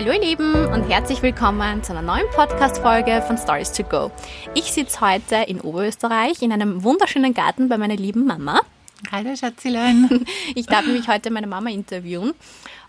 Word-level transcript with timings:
Hallo 0.00 0.12
ihr 0.12 0.20
Lieben 0.22 0.54
und 0.72 0.88
herzlich 0.88 1.20
willkommen 1.20 1.82
zu 1.82 1.92
einer 1.92 2.00
neuen 2.00 2.24
Podcast-Folge 2.30 3.20
von 3.20 3.36
Stories 3.36 3.70
to 3.70 3.82
Go. 3.82 4.10
Ich 4.54 4.72
sitze 4.72 5.02
heute 5.02 5.34
in 5.46 5.60
Oberösterreich 5.60 6.40
in 6.40 6.52
einem 6.52 6.82
wunderschönen 6.82 7.34
Garten 7.34 7.68
bei 7.68 7.76
meiner 7.76 7.96
lieben 7.96 8.24
Mama. 8.24 8.62
Hallo 9.12 9.36
Schatzilein. 9.36 10.24
Ich 10.54 10.64
darf 10.64 10.86
nämlich 10.86 11.06
heute 11.06 11.30
meine 11.30 11.46
Mama 11.46 11.68
interviewen 11.68 12.32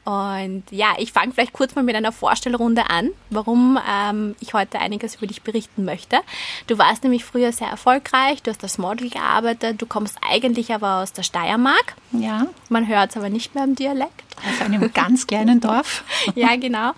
und 0.04 0.64
ja, 0.72 0.96
ich 0.98 1.12
fange 1.12 1.32
vielleicht 1.32 1.54
kurz 1.54 1.76
mal 1.76 1.84
mit 1.84 1.96
einer 1.96 2.12
Vorstellrunde 2.12 2.90
an, 2.90 3.12
warum 3.30 3.78
ähm, 3.88 4.36
ich 4.40 4.56
heute 4.56 4.80
einiges 4.80 5.16
über 5.16 5.28
dich 5.28 5.44
berichten 5.44 5.86
möchte. 5.86 6.18
Du 6.66 6.80
warst 6.80 7.04
nämlich 7.04 7.24
früher 7.24 7.52
sehr 7.52 7.68
erfolgreich, 7.68 8.42
du 8.42 8.50
hast 8.50 8.64
als 8.64 8.80
Model 8.80 9.12
gearbeitet, 9.12 9.80
du 9.80 9.86
kommst 9.86 10.18
eigentlich 10.28 10.74
aber 10.74 10.98
aus 10.98 11.14
der 11.14 11.22
Steiermark. 11.22 11.96
Ja. 12.14 12.48
Man 12.70 12.88
hört 12.88 13.12
es 13.12 13.18
aber 13.18 13.30
nicht 13.30 13.54
mehr 13.54 13.64
im 13.64 13.76
Dialekt. 13.76 14.24
Aus 14.38 14.66
einem 14.66 14.92
ganz 14.92 15.28
kleinen 15.28 15.60
Dorf. 15.60 16.04
ja, 16.36 16.56
genau. 16.56 16.94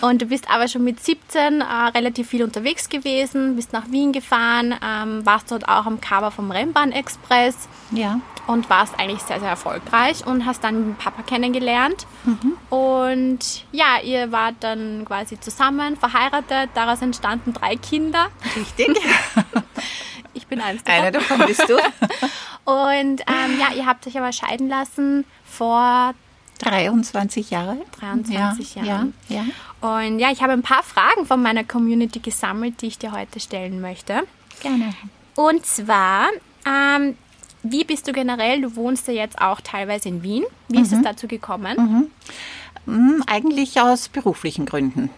Und 0.00 0.22
du 0.22 0.26
bist 0.26 0.48
aber 0.48 0.68
schon 0.68 0.84
mit 0.84 1.02
17 1.02 1.60
äh, 1.60 1.64
relativ 1.94 2.28
viel 2.28 2.44
unterwegs 2.44 2.88
gewesen, 2.88 3.56
bist 3.56 3.72
nach 3.72 3.90
Wien 3.90 4.12
gefahren, 4.12 4.74
ähm, 4.84 5.26
warst 5.26 5.50
dort 5.50 5.68
auch 5.68 5.86
am 5.86 6.00
Cover 6.00 6.30
vom 6.30 6.52
Rennbahn-Express. 6.52 7.68
Ja. 7.90 8.20
Und 8.46 8.68
warst 8.68 8.98
eigentlich 8.98 9.20
sehr, 9.22 9.40
sehr 9.40 9.48
erfolgreich 9.48 10.26
und 10.26 10.44
hast 10.44 10.62
dann 10.62 10.96
Papa 10.96 11.22
kennengelernt. 11.22 12.06
Mhm. 12.24 12.76
Und 12.76 13.64
ja, 13.72 14.00
ihr 14.02 14.32
wart 14.32 14.56
dann 14.60 15.04
quasi 15.06 15.40
zusammen, 15.40 15.96
verheiratet. 15.96 16.70
Daraus 16.74 17.00
entstanden 17.00 17.54
drei 17.54 17.76
Kinder. 17.76 18.28
Richtig. 18.54 18.98
ich 20.34 20.46
bin 20.46 20.60
eins 20.60 20.84
davon. 20.84 21.00
Einer 21.00 21.10
davon 21.10 21.46
bist 21.46 21.66
du. 21.68 21.74
und 22.70 23.22
ähm, 23.22 23.58
ja, 23.58 23.74
ihr 23.74 23.86
habt 23.86 24.06
euch 24.06 24.18
aber 24.18 24.32
scheiden 24.32 24.68
lassen 24.68 25.24
vor 25.44 26.14
23 26.58 27.50
Jahre. 27.50 27.78
23 27.98 28.74
ja, 28.76 28.82
Jahre. 28.82 29.12
Ja, 29.28 29.36
ja. 29.36 29.44
Und 29.96 30.18
ja, 30.18 30.30
ich 30.30 30.42
habe 30.42 30.52
ein 30.52 30.62
paar 30.62 30.82
Fragen 30.82 31.26
von 31.26 31.42
meiner 31.42 31.64
Community 31.64 32.20
gesammelt, 32.20 32.80
die 32.80 32.86
ich 32.86 32.98
dir 32.98 33.12
heute 33.12 33.40
stellen 33.40 33.80
möchte. 33.80 34.22
Gerne. 34.60 34.94
Und 35.34 35.66
zwar, 35.66 36.28
ähm, 36.64 37.16
wie 37.64 37.84
bist 37.84 38.06
du 38.06 38.12
generell? 38.12 38.60
Du 38.60 38.76
wohnst 38.76 39.08
ja 39.08 39.14
jetzt 39.14 39.40
auch 39.40 39.60
teilweise 39.60 40.08
in 40.08 40.22
Wien. 40.22 40.44
Wie 40.68 40.78
mhm. 40.78 40.84
ist 40.84 40.92
es 40.92 40.98
mhm. 40.98 41.04
dazu 41.04 41.26
gekommen? 41.26 42.10
Mhm. 42.86 43.24
Eigentlich 43.26 43.80
aus 43.80 44.08
beruflichen 44.08 44.66
Gründen. 44.66 45.10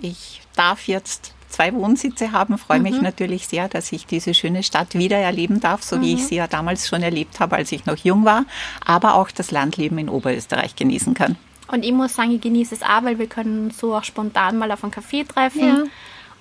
Ich 0.00 0.40
darf 0.56 0.88
jetzt 0.88 1.34
zwei 1.50 1.74
Wohnsitze 1.74 2.32
haben. 2.32 2.56
Freue 2.56 2.78
mhm. 2.78 2.84
mich 2.84 3.00
natürlich 3.02 3.46
sehr, 3.46 3.68
dass 3.68 3.92
ich 3.92 4.06
diese 4.06 4.34
schöne 4.34 4.62
Stadt 4.62 4.94
wieder 4.94 5.18
erleben 5.18 5.60
darf, 5.60 5.82
so 5.82 5.96
mhm. 5.96 6.02
wie 6.02 6.14
ich 6.14 6.20
mhm. 6.20 6.24
sie 6.24 6.34
ja 6.36 6.46
damals 6.46 6.88
schon 6.88 7.02
erlebt 7.02 7.40
habe, 7.40 7.56
als 7.56 7.70
ich 7.72 7.86
noch 7.86 7.96
jung 7.96 8.24
war, 8.24 8.46
aber 8.84 9.14
auch 9.14 9.30
das 9.30 9.50
Landleben 9.50 9.98
in 9.98 10.08
Oberösterreich 10.08 10.76
genießen 10.76 11.14
kann. 11.14 11.36
Und 11.68 11.84
ich 11.84 11.92
muss 11.92 12.14
sagen, 12.14 12.32
ich 12.32 12.40
genieße 12.40 12.74
es 12.74 12.82
auch, 12.82 13.04
weil 13.04 13.18
wir 13.18 13.28
können 13.28 13.66
uns 13.66 13.78
so 13.78 13.94
auch 13.94 14.04
spontan 14.04 14.58
mal 14.58 14.72
auf 14.72 14.82
einen 14.82 14.90
Kaffee 14.90 15.24
treffen. 15.24 15.88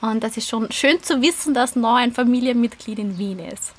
Ja. 0.02 0.10
Und 0.10 0.24
das 0.24 0.38
ist 0.38 0.48
schon 0.48 0.72
schön 0.72 1.04
zu 1.04 1.22
wissen, 1.22 1.54
dass 1.54 1.76
noch 1.76 1.96
ein 1.96 2.14
Familienmitglied 2.14 3.00
in 3.00 3.18
Wien 3.18 3.40
ist. 3.40 3.74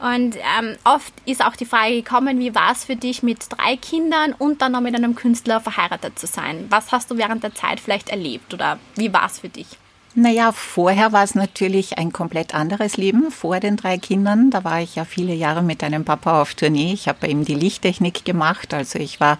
Und 0.00 0.36
ähm, 0.36 0.76
oft 0.84 1.12
ist 1.26 1.44
auch 1.44 1.56
die 1.56 1.66
Frage 1.66 2.02
gekommen, 2.02 2.38
wie 2.38 2.54
war 2.54 2.72
es 2.72 2.84
für 2.84 2.96
dich 2.96 3.22
mit 3.22 3.44
drei 3.50 3.76
Kindern 3.76 4.32
und 4.32 4.62
dann 4.62 4.72
noch 4.72 4.80
mit 4.80 4.94
einem 4.94 5.14
Künstler 5.14 5.60
verheiratet 5.60 6.18
zu 6.18 6.26
sein? 6.26 6.66
Was 6.70 6.90
hast 6.90 7.10
du 7.10 7.18
während 7.18 7.42
der 7.42 7.54
Zeit 7.54 7.80
vielleicht 7.80 8.08
erlebt 8.08 8.54
oder 8.54 8.78
wie 8.96 9.12
war 9.12 9.26
es 9.26 9.40
für 9.40 9.50
dich? 9.50 9.66
Naja, 10.16 10.50
vorher 10.50 11.12
war 11.12 11.22
es 11.22 11.36
natürlich 11.36 11.96
ein 11.96 12.12
komplett 12.12 12.52
anderes 12.52 12.96
Leben 12.96 13.30
vor 13.30 13.60
den 13.60 13.76
drei 13.76 13.96
Kindern. 13.96 14.50
Da 14.50 14.64
war 14.64 14.80
ich 14.80 14.96
ja 14.96 15.04
viele 15.04 15.34
Jahre 15.34 15.62
mit 15.62 15.84
einem 15.84 16.04
Papa 16.04 16.42
auf 16.42 16.54
Tournee. 16.54 16.92
Ich 16.92 17.06
habe 17.06 17.28
eben 17.28 17.44
die 17.44 17.54
Lichttechnik 17.54 18.24
gemacht. 18.24 18.74
Also 18.74 18.98
ich 18.98 19.20
war 19.20 19.38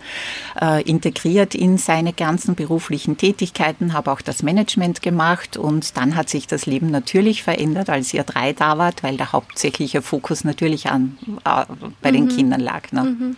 äh, 0.60 0.82
integriert 0.82 1.56
in 1.56 1.76
seine 1.76 2.12
ganzen 2.12 2.54
beruflichen 2.54 3.16
Tätigkeiten, 3.16 3.94
habe 3.94 4.12
auch 4.12 4.20
das 4.20 4.44
Management 4.44 5.02
gemacht 5.02 5.56
und 5.56 5.96
dann 5.96 6.14
hat 6.14 6.28
sich 6.28 6.46
das 6.46 6.66
Leben 6.66 6.92
natürlich 6.92 7.42
verändert, 7.42 7.90
als 7.90 8.14
ihr 8.14 8.22
drei 8.22 8.52
da 8.52 8.78
wart, 8.78 9.02
weil 9.02 9.16
der 9.16 9.32
hauptsächliche 9.32 10.02
Fokus 10.02 10.44
natürlich 10.44 10.88
an, 10.88 11.18
äh, 11.44 11.64
bei 12.00 12.12
mhm. 12.12 12.14
den 12.14 12.28
Kindern 12.28 12.60
lag. 12.60 12.92
Ne? 12.92 13.02
Mhm. 13.02 13.36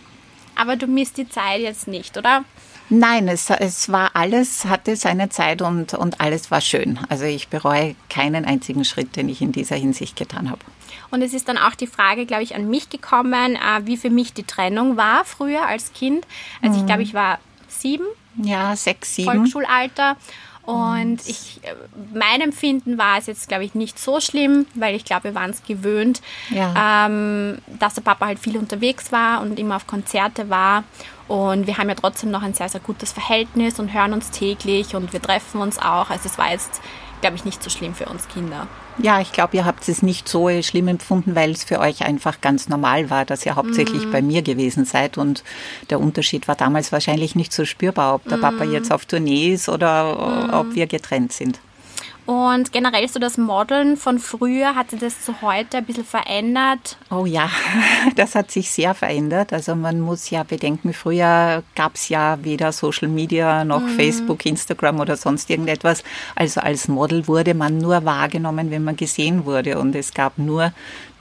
Aber 0.55 0.75
du 0.75 0.85
misst 0.85 1.17
die 1.17 1.27
Zeit 1.27 1.61
jetzt 1.61 1.87
nicht, 1.87 2.15
oder? 2.15 2.43
Nein, 2.89 3.27
es, 3.27 3.49
es 3.49 3.91
war 3.91 4.11
alles, 4.13 4.65
hatte 4.65 4.95
seine 4.95 5.29
Zeit 5.29 5.61
und, 5.61 5.93
und 5.93 6.19
alles 6.21 6.51
war 6.51 6.61
schön. 6.61 6.99
Also 7.09 7.25
ich 7.25 7.47
bereue 7.47 7.95
keinen 8.09 8.45
einzigen 8.45 8.85
Schritt, 8.85 9.15
den 9.15 9.29
ich 9.29 9.41
in 9.41 9.51
dieser 9.51 9.75
Hinsicht 9.75 10.15
getan 10.15 10.49
habe. 10.49 10.61
Und 11.09 11.21
es 11.21 11.33
ist 11.33 11.47
dann 11.47 11.57
auch 11.57 11.75
die 11.75 11.87
Frage, 11.87 12.25
glaube 12.25 12.43
ich, 12.43 12.55
an 12.55 12.69
mich 12.69 12.89
gekommen, 12.89 13.55
äh, 13.55 13.85
wie 13.85 13.97
für 13.97 14.09
mich 14.09 14.33
die 14.33 14.43
Trennung 14.43 14.97
war 14.97 15.25
früher 15.25 15.65
als 15.65 15.93
Kind. 15.93 16.25
Also 16.61 16.79
ich 16.79 16.85
glaube, 16.85 17.03
ich 17.03 17.13
war 17.13 17.39
sieben. 17.67 18.05
Ja, 18.37 18.75
sechs, 18.75 19.15
sieben. 19.15 19.31
Volksschulalter. 19.31 20.17
Und 20.65 21.19
ich, 21.27 21.59
äh, 21.63 21.75
mein 22.13 22.39
Empfinden 22.39 22.97
war 22.97 23.17
es 23.17 23.25
jetzt, 23.25 23.49
glaube 23.49 23.65
ich, 23.65 23.75
nicht 23.75 23.99
so 23.99 24.21
schlimm, 24.21 24.65
weil 24.75 24.95
ich 24.95 25.03
glaube, 25.03 25.25
wir 25.25 25.35
waren 25.35 25.49
es 25.49 25.63
gewöhnt, 25.63 26.21
ja. 26.49 27.05
ähm, 27.05 27.57
dass 27.79 27.95
der 27.95 28.01
Papa 28.01 28.27
halt 28.27 28.39
viel 28.39 28.57
unterwegs 28.57 29.11
war 29.11 29.41
und 29.41 29.59
immer 29.59 29.75
auf 29.75 29.87
Konzerte 29.87 30.49
war. 30.49 30.85
Und 31.27 31.67
wir 31.67 31.77
haben 31.77 31.89
ja 31.89 31.95
trotzdem 31.95 32.31
noch 32.31 32.43
ein 32.43 32.53
sehr, 32.53 32.69
sehr 32.69 32.81
gutes 32.81 33.11
Verhältnis 33.11 33.79
und 33.79 33.93
hören 33.93 34.13
uns 34.13 34.31
täglich 34.31 34.95
und 34.95 35.11
wir 35.11 35.21
treffen 35.21 35.61
uns 35.61 35.79
auch. 35.79 36.09
Also 36.09 36.29
es 36.29 36.37
war 36.37 36.51
jetzt, 36.51 36.81
glaube 37.21 37.35
ich, 37.35 37.43
nicht 37.43 37.61
so 37.61 37.69
schlimm 37.69 37.93
für 37.93 38.05
uns 38.05 38.27
Kinder. 38.27 38.67
Ja, 38.99 39.19
ich 39.19 39.31
glaube, 39.31 39.57
ihr 39.57 39.65
habt 39.65 39.87
es 39.89 40.03
nicht 40.03 40.29
so 40.29 40.49
schlimm 40.61 40.87
empfunden, 40.87 41.35
weil 41.35 41.51
es 41.51 41.63
für 41.63 41.79
euch 41.79 42.05
einfach 42.05 42.41
ganz 42.41 42.69
normal 42.69 43.09
war, 43.09 43.25
dass 43.25 43.45
ihr 43.45 43.55
hauptsächlich 43.55 44.05
mm. 44.05 44.11
bei 44.11 44.21
mir 44.21 44.43
gewesen 44.43 44.85
seid. 44.85 45.17
Und 45.17 45.43
der 45.89 45.99
Unterschied 45.99 46.47
war 46.47 46.55
damals 46.55 46.91
wahrscheinlich 46.91 47.35
nicht 47.35 47.53
so 47.53 47.65
spürbar, 47.65 48.15
ob 48.15 48.27
der 48.27 48.37
mm. 48.37 48.41
Papa 48.41 48.63
jetzt 48.65 48.91
auf 48.91 49.05
Tournee 49.05 49.53
ist 49.53 49.67
oder 49.67 50.47
mm. 50.47 50.53
ob 50.53 50.75
wir 50.75 50.85
getrennt 50.85 51.33
sind. 51.33 51.59
Und 52.25 52.71
generell 52.71 53.07
so 53.09 53.19
das 53.19 53.37
Modeln 53.37 53.97
von 53.97 54.17
früher, 54.17 54.75
hat 54.75 54.91
sich 54.91 54.99
das 55.01 55.21
zu 55.21 55.41
heute 55.41 55.77
ein 55.77 55.85
bisschen 55.85 56.05
verändert? 56.05 56.97
Oh 57.11 57.25
ja, 57.25 57.49
das 58.15 58.35
hat 58.35 58.49
sich 58.49 58.71
sehr 58.71 58.93
verändert. 58.93 59.51
Also 59.51 59.75
man 59.75 59.99
muss 59.99 60.29
ja 60.29 60.43
bedenken, 60.43 60.93
früher 60.93 61.63
gab 61.75 61.95
es 61.95 62.07
ja 62.07 62.37
weder 62.41 62.71
Social 62.71 63.09
Media 63.09 63.65
noch 63.65 63.81
mhm. 63.81 63.89
Facebook, 63.89 64.45
Instagram 64.45 65.01
oder 65.01 65.17
sonst 65.17 65.49
irgendetwas. 65.49 66.03
Also 66.35 66.61
als 66.61 66.87
Model 66.87 67.27
wurde 67.27 67.53
man 67.55 67.77
nur 67.77 68.05
wahrgenommen, 68.05 68.71
wenn 68.71 68.85
man 68.85 68.95
gesehen 68.95 69.45
wurde. 69.45 69.77
Und 69.77 69.93
es 69.93 70.13
gab 70.13 70.37
nur 70.37 70.71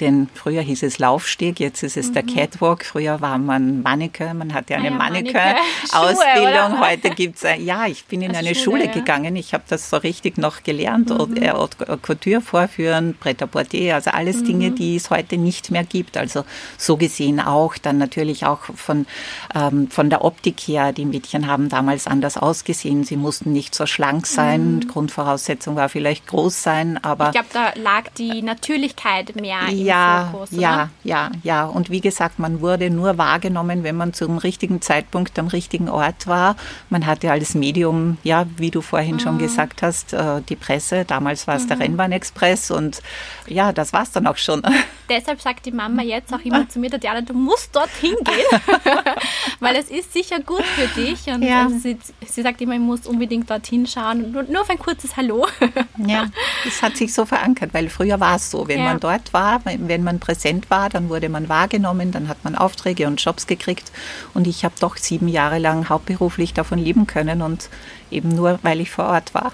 den, 0.01 0.29
früher 0.35 0.63
hieß 0.63 0.85
es 0.85 0.99
Laufsteg, 0.99 1.61
jetzt 1.61 1.83
ist 1.83 1.97
es 1.97 2.11
mhm. 2.11 2.15
der 2.15 2.23
Catwalk. 2.25 2.85
Früher 2.85 3.21
war 3.21 3.39
man 3.39 3.83
Mannequin, 3.83 4.39
man 4.39 4.55
hatte 4.55 4.77
eine 4.77 4.89
ah 4.89 4.91
ja, 4.91 4.97
Mannequin-Ausbildung. 4.97 6.81
Heute 6.87 7.11
gibt 7.11 7.43
es, 7.43 7.47
ja, 7.59 7.87
ich 7.87 8.05
bin 8.05 8.23
in 8.23 8.37
eine 8.37 8.55
Schule, 8.55 8.83
Schule 8.83 8.85
ja. 8.87 8.93
gegangen. 8.93 9.35
Ich 9.37 9.53
habe 9.53 9.65
das 9.69 9.91
so 9.91 9.97
richtig 9.97 10.39
noch 10.39 10.63
gelernt. 10.63 10.92
Mhm. 10.99 11.19
Haute 11.19 11.99
Couture 11.99 12.41
vorführen, 12.41 13.15
Pret-à-Porter, 13.19 13.95
also 13.95 14.11
alles 14.11 14.41
mhm. 14.41 14.45
Dinge, 14.45 14.71
die 14.73 14.97
es 14.97 15.11
heute 15.11 15.37
nicht 15.37 15.71
mehr 15.71 15.85
gibt. 15.85 16.17
Also 16.17 16.45
so 16.79 16.97
gesehen 16.97 17.41
auch, 17.41 17.77
dann 17.79 17.99
natürlich 17.99 18.47
auch 18.47 18.61
von, 18.75 19.07
ähm, 19.55 19.89
von 19.89 20.11
der 20.11 20.25
Optik 20.25 20.61
her. 20.61 20.93
Die 20.93 21.05
Mädchen 21.05 21.47
haben 21.47 21.69
damals 21.69 22.07
anders 22.07 22.37
ausgesehen. 22.37 23.05
Sie 23.05 23.17
mussten 23.17 23.53
nicht 23.53 23.75
so 23.75 23.87
schlank 23.87 24.27
sein. 24.27 24.77
Mhm. 24.77 24.89
Grundvoraussetzung 24.89 25.77
war 25.77 25.89
vielleicht 25.89 26.27
groß 26.27 26.63
sein, 26.63 27.03
aber. 27.03 27.27
Ich 27.27 27.33
glaube, 27.33 27.49
da 27.53 27.73
lag 27.81 28.09
die 28.19 28.43
Natürlichkeit 28.43 29.37
mehr 29.37 29.69
ja, 29.71 29.93
ja, 29.93 30.29
Fokus, 30.33 30.51
Ja, 30.53 30.91
ja, 31.05 31.31
ja. 31.43 31.65
Und 31.65 31.91
wie 31.91 32.01
gesagt, 32.01 32.39
man 32.39 32.61
wurde 32.61 32.91
nur 32.91 33.19
wahrgenommen, 33.19 33.83
wenn 33.83 33.97
man 33.97 34.13
zum 34.13 34.39
richtigen 34.39 34.81
Zeitpunkt 34.81 35.39
am 35.39 35.49
richtigen 35.49 35.89
Ort 35.89 36.27
war. 36.27 36.57
Man 36.91 37.07
hatte 37.07 37.31
als 37.31 37.55
Medium, 37.55 38.19
ja, 38.23 38.47
wie 38.57 38.71
du 38.71 38.81
vorhin 38.81 39.17
mhm. 39.17 39.21
schon 39.21 39.39
gesagt 39.39 39.83
hast, 39.83 40.13
äh, 40.13 40.41
die 40.49 40.57
Presse. 40.57 40.82
Damals 41.07 41.47
war 41.47 41.57
es 41.57 41.65
mhm. 41.65 41.69
der 41.69 41.81
Rennbahnexpress 41.81 42.71
und 42.71 43.03
ja, 43.47 43.73
das 43.73 43.93
war 43.93 44.03
es 44.03 44.11
dann 44.11 44.27
auch 44.27 44.37
schon. 44.37 44.63
Deshalb 45.09 45.41
sagt 45.41 45.67
die 45.67 45.73
Mama 45.73 46.03
jetzt 46.03 46.33
auch 46.33 46.41
immer 46.41 46.69
zu 46.69 46.79
mir, 46.79 46.91
Tatjana, 46.91 47.21
du 47.21 47.35
musst 47.35 47.75
dorthin 47.75 48.15
gehen, 48.25 48.61
weil 49.61 49.77
es 49.77 49.91
ist 49.91 50.13
sicher 50.13 50.41
gut 50.41 50.65
für 50.65 50.87
dich. 51.01 51.27
Und 51.27 51.43
ja. 51.43 51.65
also 51.65 51.79
sie, 51.79 51.99
sie, 52.27 52.43
sagt 52.43 52.61
immer, 52.61 52.75
ich 52.75 52.81
muss 52.81 53.07
unbedingt 53.07 53.51
dorthin 53.51 53.87
schauen, 53.87 54.33
nur, 54.33 54.45
nur 54.45 54.63
auf 54.63 54.71
ein 54.71 54.79
kurzes 54.79 55.17
Hallo. 55.17 55.47
ja, 56.07 56.27
das 56.65 56.83
hat 56.83 56.97
sich 56.97 57.13
so 57.13 57.27
verankert, 57.27 57.75
weil 57.75 57.89
früher 57.89 58.21
war 58.21 58.37
es 58.37 58.51
so, 58.51 58.69
wenn 58.69 58.79
ja. 58.79 58.85
man 58.85 59.01
dort 59.01 59.33
war, 59.33 59.61
wenn 59.65 60.03
man 60.03 60.19
präsent 60.19 60.71
war, 60.71 60.89
dann 60.89 61.09
wurde 61.09 61.29
man 61.29 61.49
wahrgenommen, 61.49 62.13
dann 62.13 62.29
hat 62.29 62.45
man 62.45 62.55
Aufträge 62.55 63.07
und 63.07 63.23
Jobs 63.23 63.47
gekriegt. 63.47 63.93
Und 64.35 64.47
ich 64.47 64.65
habe 64.65 64.75
doch 64.81 64.97
sieben 64.97 65.29
Jahre 65.29 65.59
lang 65.59 65.89
hauptberuflich 65.89 66.55
davon 66.55 66.79
leben 66.79 67.07
können 67.07 67.43
und 67.43 67.69
eben 68.11 68.31
nur, 68.31 68.59
weil 68.63 68.81
ich 68.81 68.91
vor 68.91 69.07
Ort 69.07 69.35
war. 69.35 69.53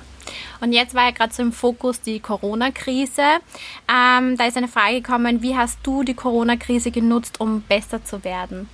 Und 0.60 0.72
jetzt 0.72 0.94
war 0.94 1.04
ja 1.04 1.10
gerade 1.10 1.32
so 1.32 1.42
im 1.42 1.52
Fokus 1.52 2.00
die 2.00 2.20
Corona-Krise. 2.20 3.40
Ähm, 3.88 4.36
da 4.36 4.46
ist 4.46 4.56
eine 4.56 4.68
Frage 4.68 5.00
gekommen, 5.00 5.42
wie 5.42 5.56
hast 5.56 5.78
du 5.82 6.02
die 6.02 6.14
Corona-Krise 6.14 6.90
genutzt, 6.90 7.40
um 7.40 7.62
besser 7.62 8.04
zu 8.04 8.24
werden? 8.24 8.68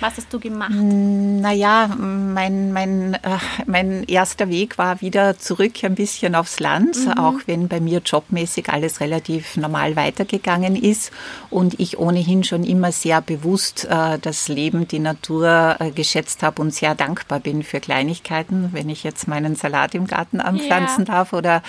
Was 0.00 0.16
hast 0.16 0.32
du 0.32 0.38
gemacht? 0.38 0.70
Hm, 0.70 1.40
naja, 1.40 1.88
mein, 1.98 2.72
mein, 2.72 3.14
äh, 3.14 3.38
mein 3.66 4.04
erster 4.04 4.48
Weg 4.48 4.78
war 4.78 5.00
wieder 5.00 5.38
zurück 5.38 5.72
ein 5.82 5.96
bisschen 5.96 6.36
aufs 6.36 6.60
Land, 6.60 6.96
mhm. 7.04 7.12
auch 7.18 7.40
wenn 7.46 7.66
bei 7.66 7.80
mir 7.80 8.00
jobmäßig 8.04 8.68
alles 8.68 9.00
relativ 9.00 9.56
normal 9.56 9.96
weitergegangen 9.96 10.76
ist 10.76 11.10
und 11.50 11.80
ich 11.80 11.98
ohnehin 11.98 12.44
schon 12.44 12.62
immer 12.62 12.92
sehr 12.92 13.20
bewusst 13.20 13.86
äh, 13.90 14.20
das 14.20 14.46
Leben, 14.46 14.86
die 14.86 15.00
Natur 15.00 15.76
äh, 15.80 15.90
geschätzt 15.90 16.44
habe 16.44 16.62
und 16.62 16.72
sehr 16.72 16.94
dankbar 16.94 17.40
bin 17.40 17.64
für 17.64 17.80
Kleinigkeiten, 17.80 18.68
wenn 18.72 18.88
ich 18.88 19.02
jetzt 19.02 19.26
meinen 19.26 19.56
Salat 19.56 19.96
im 19.96 20.06
Garten 20.06 20.40
anpflanzen 20.40 21.06
ja. 21.06 21.12
darf 21.12 21.32
oder 21.32 21.62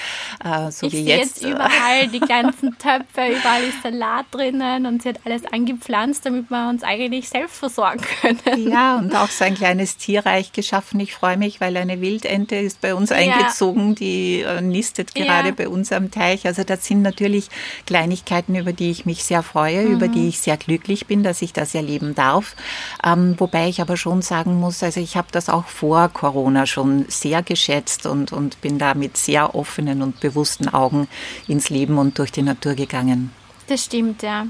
äh, 0.44 0.70
so 0.70 0.86
ich 0.86 0.94
wie 0.94 1.04
jetzt. 1.04 1.42
jetzt 1.42 1.52
überall 1.52 2.08
die 2.14 2.20
ganzen 2.20 2.78
Töpfe, 2.78 3.40
überall 3.40 3.64
ist 3.64 3.82
Salat 3.82 4.28
drinnen 4.30 4.86
und 4.86 5.02
sie 5.02 5.10
hat 5.10 5.20
alles 5.26 5.46
angepflanzt, 5.52 6.28
damit 6.28 6.52
wir 6.52 6.70
uns 6.70 6.84
eigentlich 6.84 7.28
selbst 7.28 7.58
versorgen 7.58 8.02
können. 8.02 8.19
Ja, 8.58 8.98
und 8.98 9.16
auch 9.16 9.30
so 9.30 9.44
ein 9.46 9.56
kleines 9.56 9.98
Tierreich 9.98 10.52
geschaffen. 10.52 11.00
Ich 11.00 11.14
freue 11.14 11.38
mich, 11.38 11.62
weil 11.62 11.76
eine 11.78 12.02
Wildente 12.02 12.56
ist 12.56 12.82
bei 12.82 12.94
uns 12.94 13.10
ja. 13.10 13.18
eingezogen, 13.18 13.96
die 13.96 14.42
äh, 14.42 14.62
nistet 14.62 15.16
gerade 15.16 15.50
ja. 15.50 15.54
bei 15.56 15.70
uns 15.70 15.92
am 15.92 16.12
Teich. 16.12 16.46
Also 16.46 16.64
das 16.64 16.86
sind 16.86 17.02
natürlich 17.02 17.50
Kleinigkeiten, 17.86 18.56
über 18.56 18.74
die 18.74 18.92
ich 18.92 19.06
mich 19.06 19.24
sehr 19.24 19.44
freue, 19.44 19.86
mhm. 19.86 19.94
über 19.94 20.08
die 20.08 20.28
ich 20.28 20.40
sehr 20.40 20.58
glücklich 20.58 21.08
bin, 21.08 21.24
dass 21.24 21.42
ich 21.42 21.54
das 21.54 21.74
erleben 21.76 22.16
darf. 22.16 22.56
Ähm, 23.04 23.36
wobei 23.38 23.70
ich 23.70 23.82
aber 23.82 23.98
schon 23.98 24.22
sagen 24.22 24.60
muss, 24.60 24.84
also 24.84 25.00
ich 25.00 25.18
habe 25.18 25.28
das 25.32 25.50
auch 25.50 25.66
vor 25.66 26.10
Corona 26.10 26.66
schon 26.66 27.06
sehr 27.08 27.42
geschätzt 27.44 28.06
und, 28.06 28.32
und 28.32 28.62
bin 28.62 28.78
da 28.78 28.94
mit 28.94 29.18
sehr 29.18 29.56
offenen 29.56 30.02
und 30.02 30.20
bewussten 30.20 30.70
Augen 30.70 31.08
ins 31.48 31.70
Leben 31.70 31.98
und 31.98 32.20
durch 32.20 32.32
die 32.32 32.44
Natur 32.44 32.76
gegangen. 32.76 33.32
Das 33.68 33.86
stimmt, 33.86 34.24
ja. 34.24 34.48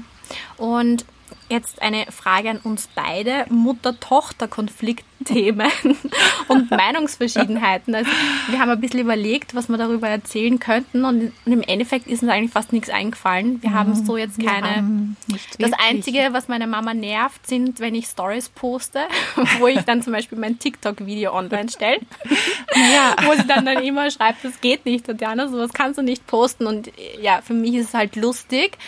Und 0.56 1.04
jetzt 1.48 1.82
eine 1.82 2.06
Frage 2.10 2.50
an 2.50 2.58
uns 2.58 2.88
beide. 2.94 3.46
Mutter-Tochter-Konfliktthemen 3.48 5.70
und 6.48 6.70
Meinungsverschiedenheiten. 6.70 7.94
Also 7.94 8.10
wir 8.48 8.58
haben 8.58 8.70
ein 8.70 8.80
bisschen 8.80 9.00
überlegt, 9.00 9.54
was 9.54 9.68
wir 9.68 9.76
darüber 9.76 10.08
erzählen 10.08 10.58
könnten 10.60 11.04
und 11.04 11.32
im 11.44 11.62
Endeffekt 11.62 12.06
ist 12.06 12.22
uns 12.22 12.30
eigentlich 12.30 12.52
fast 12.52 12.72
nichts 12.72 12.88
eingefallen. 12.90 13.62
Wir 13.62 13.72
haben 13.72 13.94
so 13.94 14.16
jetzt 14.16 14.40
keine... 14.40 15.14
Das 15.58 15.72
Einzige, 15.72 16.28
was 16.32 16.48
meine 16.48 16.66
Mama 16.66 16.94
nervt, 16.94 17.46
sind, 17.46 17.80
wenn 17.80 17.94
ich 17.94 18.06
Stories 18.06 18.48
poste, 18.48 19.00
wo 19.58 19.66
ich 19.66 19.80
dann 19.80 20.02
zum 20.02 20.12
Beispiel 20.12 20.38
mein 20.38 20.58
TikTok-Video 20.58 21.34
online 21.34 21.68
stelle. 21.68 22.00
Ja. 22.92 23.14
Wo 23.24 23.34
sie 23.34 23.46
dann, 23.46 23.66
dann 23.66 23.82
immer 23.82 24.10
schreibt, 24.10 24.44
das 24.44 24.60
geht 24.60 24.86
nicht, 24.86 25.04
Tatjana, 25.04 25.48
sowas 25.48 25.72
kannst 25.72 25.98
du 25.98 26.02
nicht 26.02 26.26
posten. 26.26 26.66
Und 26.66 26.90
ja, 27.20 27.42
für 27.42 27.52
mich 27.52 27.74
ist 27.74 27.88
es 27.88 27.94
halt 27.94 28.16
lustig. 28.16 28.78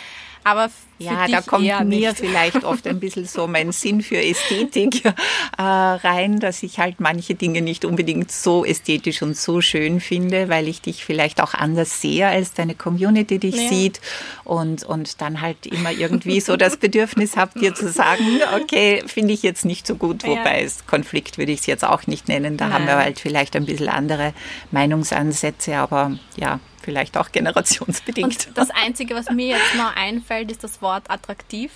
Aber 0.43 0.69
ja, 0.99 1.27
da 1.27 1.41
kommt 1.41 1.63
mir 1.63 1.83
nicht. 1.83 2.17
vielleicht 2.17 2.63
oft 2.63 2.87
ein 2.87 2.99
bisschen 2.99 3.25
so 3.25 3.47
mein 3.47 3.71
Sinn 3.73 4.01
für 4.01 4.17
Ästhetik 4.17 5.05
äh, 5.05 5.11
rein, 5.57 6.39
dass 6.39 6.63
ich 6.63 6.79
halt 6.79 6.99
manche 6.99 7.35
Dinge 7.35 7.61
nicht 7.61 7.85
unbedingt 7.85 8.31
so 8.31 8.63
ästhetisch 8.63 9.21
und 9.21 9.35
so 9.37 9.61
schön 9.61 9.99
finde, 9.99 10.49
weil 10.49 10.67
ich 10.67 10.81
dich 10.81 11.03
vielleicht 11.03 11.41
auch 11.41 11.53
anders 11.53 12.01
sehe, 12.01 12.27
als 12.27 12.53
deine 12.53 12.75
Community 12.75 13.39
dich 13.39 13.55
ja. 13.55 13.69
sieht 13.69 14.01
und, 14.43 14.83
und 14.83 15.21
dann 15.21 15.41
halt 15.41 15.65
immer 15.65 15.91
irgendwie 15.91 16.39
so 16.39 16.57
das 16.57 16.77
Bedürfnis 16.77 17.37
habe, 17.37 17.59
dir 17.59 17.73
zu 17.73 17.89
sagen, 17.89 18.23
okay, 18.55 19.03
finde 19.07 19.33
ich 19.33 19.43
jetzt 19.43 19.65
nicht 19.65 19.87
so 19.87 19.95
gut, 19.95 20.23
wobei 20.23 20.59
ja. 20.59 20.65
es 20.65 20.85
Konflikt 20.85 21.37
würde 21.37 21.51
ich 21.51 21.61
es 21.61 21.65
jetzt 21.65 21.83
auch 21.83 22.07
nicht 22.07 22.27
nennen, 22.27 22.57
da 22.57 22.65
Nein. 22.65 22.73
haben 22.73 22.85
wir 22.85 22.97
halt 22.97 23.19
vielleicht 23.19 23.55
ein 23.55 23.65
bisschen 23.65 23.89
andere 23.89 24.33
Meinungsansätze, 24.71 25.75
aber 25.75 26.17
ja, 26.35 26.59
vielleicht 26.83 27.17
auch 27.17 27.31
generationsbedingt. 27.31 28.47
Und 28.47 28.57
das 28.57 28.69
Einzige, 28.69 29.15
was 29.15 29.29
mir 29.29 29.47
jetzt 29.57 29.75
noch 29.75 29.95
einfällt, 29.95 30.51
ist 30.51 30.63
das 30.63 30.81
Wort 30.81 31.09
attraktiv. 31.09 31.71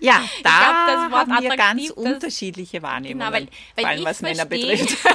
Ja, 0.00 0.24
da 0.42 1.08
glaub, 1.10 1.28
haben 1.28 1.42
wir 1.42 1.56
ganz 1.56 1.90
unterschiedliche 1.90 2.82
Wahrnehmungen, 2.82 3.30
genau, 3.30 3.32
weil, 3.32 3.48
weil 3.76 3.84
vor 3.84 3.88
allem 3.88 4.04
was 4.04 4.22
Männer 4.22 4.46
betrifft. 4.46 4.96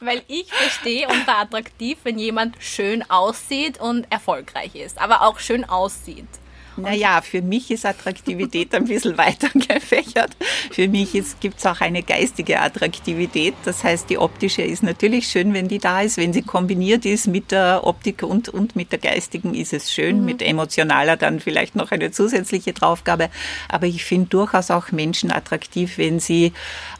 weil 0.00 0.22
ich 0.28 0.50
verstehe 0.50 1.08
unter 1.08 1.38
attraktiv, 1.38 1.98
wenn 2.04 2.18
jemand 2.18 2.56
schön 2.60 3.08
aussieht 3.10 3.78
und 3.78 4.10
erfolgreich 4.10 4.74
ist, 4.74 4.98
aber 4.98 5.22
auch 5.22 5.38
schön 5.38 5.64
aussieht. 5.64 6.28
Naja, 6.78 7.20
für 7.22 7.42
mich 7.42 7.70
ist 7.70 7.84
Attraktivität 7.84 8.74
ein 8.74 8.84
bisschen 8.84 9.18
weiter 9.18 9.48
gefächert. 9.54 10.36
Für 10.70 10.86
mich 10.88 11.12
gibt 11.40 11.58
es 11.58 11.66
auch 11.66 11.80
eine 11.80 12.02
geistige 12.02 12.60
Attraktivität. 12.60 13.54
Das 13.64 13.82
heißt, 13.82 14.08
die 14.08 14.18
optische 14.18 14.62
ist 14.62 14.82
natürlich 14.82 15.28
schön, 15.28 15.54
wenn 15.54 15.68
die 15.68 15.78
da 15.78 16.02
ist. 16.02 16.16
Wenn 16.16 16.32
sie 16.32 16.42
kombiniert 16.42 17.04
ist 17.04 17.26
mit 17.26 17.50
der 17.50 17.80
Optik 17.84 18.22
und, 18.22 18.48
und 18.48 18.76
mit 18.76 18.92
der 18.92 19.00
geistigen, 19.00 19.54
ist 19.54 19.72
es 19.72 19.92
schön. 19.92 20.20
Mhm. 20.20 20.24
Mit 20.24 20.42
emotionaler 20.42 21.16
dann 21.16 21.40
vielleicht 21.40 21.74
noch 21.74 21.90
eine 21.90 22.10
zusätzliche 22.12 22.72
Draufgabe. 22.72 23.28
Aber 23.68 23.86
ich 23.86 24.04
finde 24.04 24.28
durchaus 24.28 24.70
auch 24.70 24.92
Menschen 24.92 25.32
attraktiv, 25.32 25.98
wenn 25.98 26.20
sie, 26.20 26.52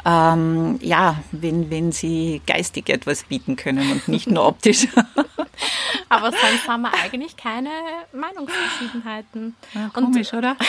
ähm, 0.04 0.78
ja, 0.82 1.22
wenn, 1.30 1.70
wenn 1.70 1.92
sie 1.92 2.40
geistig 2.46 2.88
etwas 2.88 3.24
bieten 3.24 3.56
können 3.56 3.92
und 3.92 4.08
nicht 4.08 4.28
nur 4.28 4.46
optisch. 4.46 4.88
Aber 6.08 6.30
sonst 6.30 6.68
haben 6.68 6.82
wir 6.82 6.92
eigentlich 6.94 7.36
keine 7.36 7.70
Meinungsverschiedenheiten. 8.12 9.56
Ja, 9.74 9.90
komisch, 9.92 10.32
Und, 10.32 10.38
oder? 10.38 10.56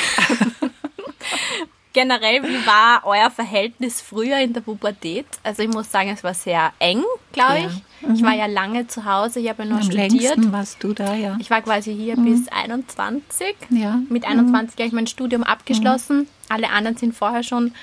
generell, 1.93 2.43
wie 2.43 2.65
war 2.65 3.01
euer 3.05 3.31
Verhältnis 3.31 4.01
früher 4.01 4.37
in 4.39 4.53
der 4.53 4.61
Pubertät? 4.61 5.25
Also 5.43 5.63
ich 5.63 5.69
muss 5.69 5.91
sagen, 5.91 6.09
es 6.09 6.23
war 6.23 6.33
sehr 6.33 6.71
eng, 6.79 7.03
glaube 7.31 7.57
ich. 7.57 7.63
Ja. 8.01 8.09
Mhm. 8.09 8.15
Ich 8.15 8.23
war 8.23 8.33
ja 8.33 8.45
lange 8.45 8.87
zu 8.87 9.05
Hause, 9.05 9.39
ich 9.39 9.49
habe 9.49 9.63
ja 9.63 9.69
nur 9.69 9.79
Am 9.79 9.83
studiert. 9.83 10.51
warst 10.51 10.83
du 10.83 10.93
da, 10.93 11.13
ja. 11.15 11.37
Ich 11.39 11.49
war 11.49 11.61
quasi 11.61 11.93
hier 11.93 12.17
mhm. 12.17 12.25
bis 12.25 12.47
21. 12.47 13.55
Ja. 13.71 13.99
Mit 14.09 14.25
21 14.25 14.53
mhm. 14.53 14.79
habe 14.79 14.87
ich 14.87 14.93
mein 14.93 15.07
Studium 15.07 15.43
abgeschlossen. 15.43 16.19
Mhm. 16.19 16.27
Alle 16.49 16.69
anderen 16.69 16.97
sind 16.97 17.15
vorher 17.15 17.43
schon 17.43 17.73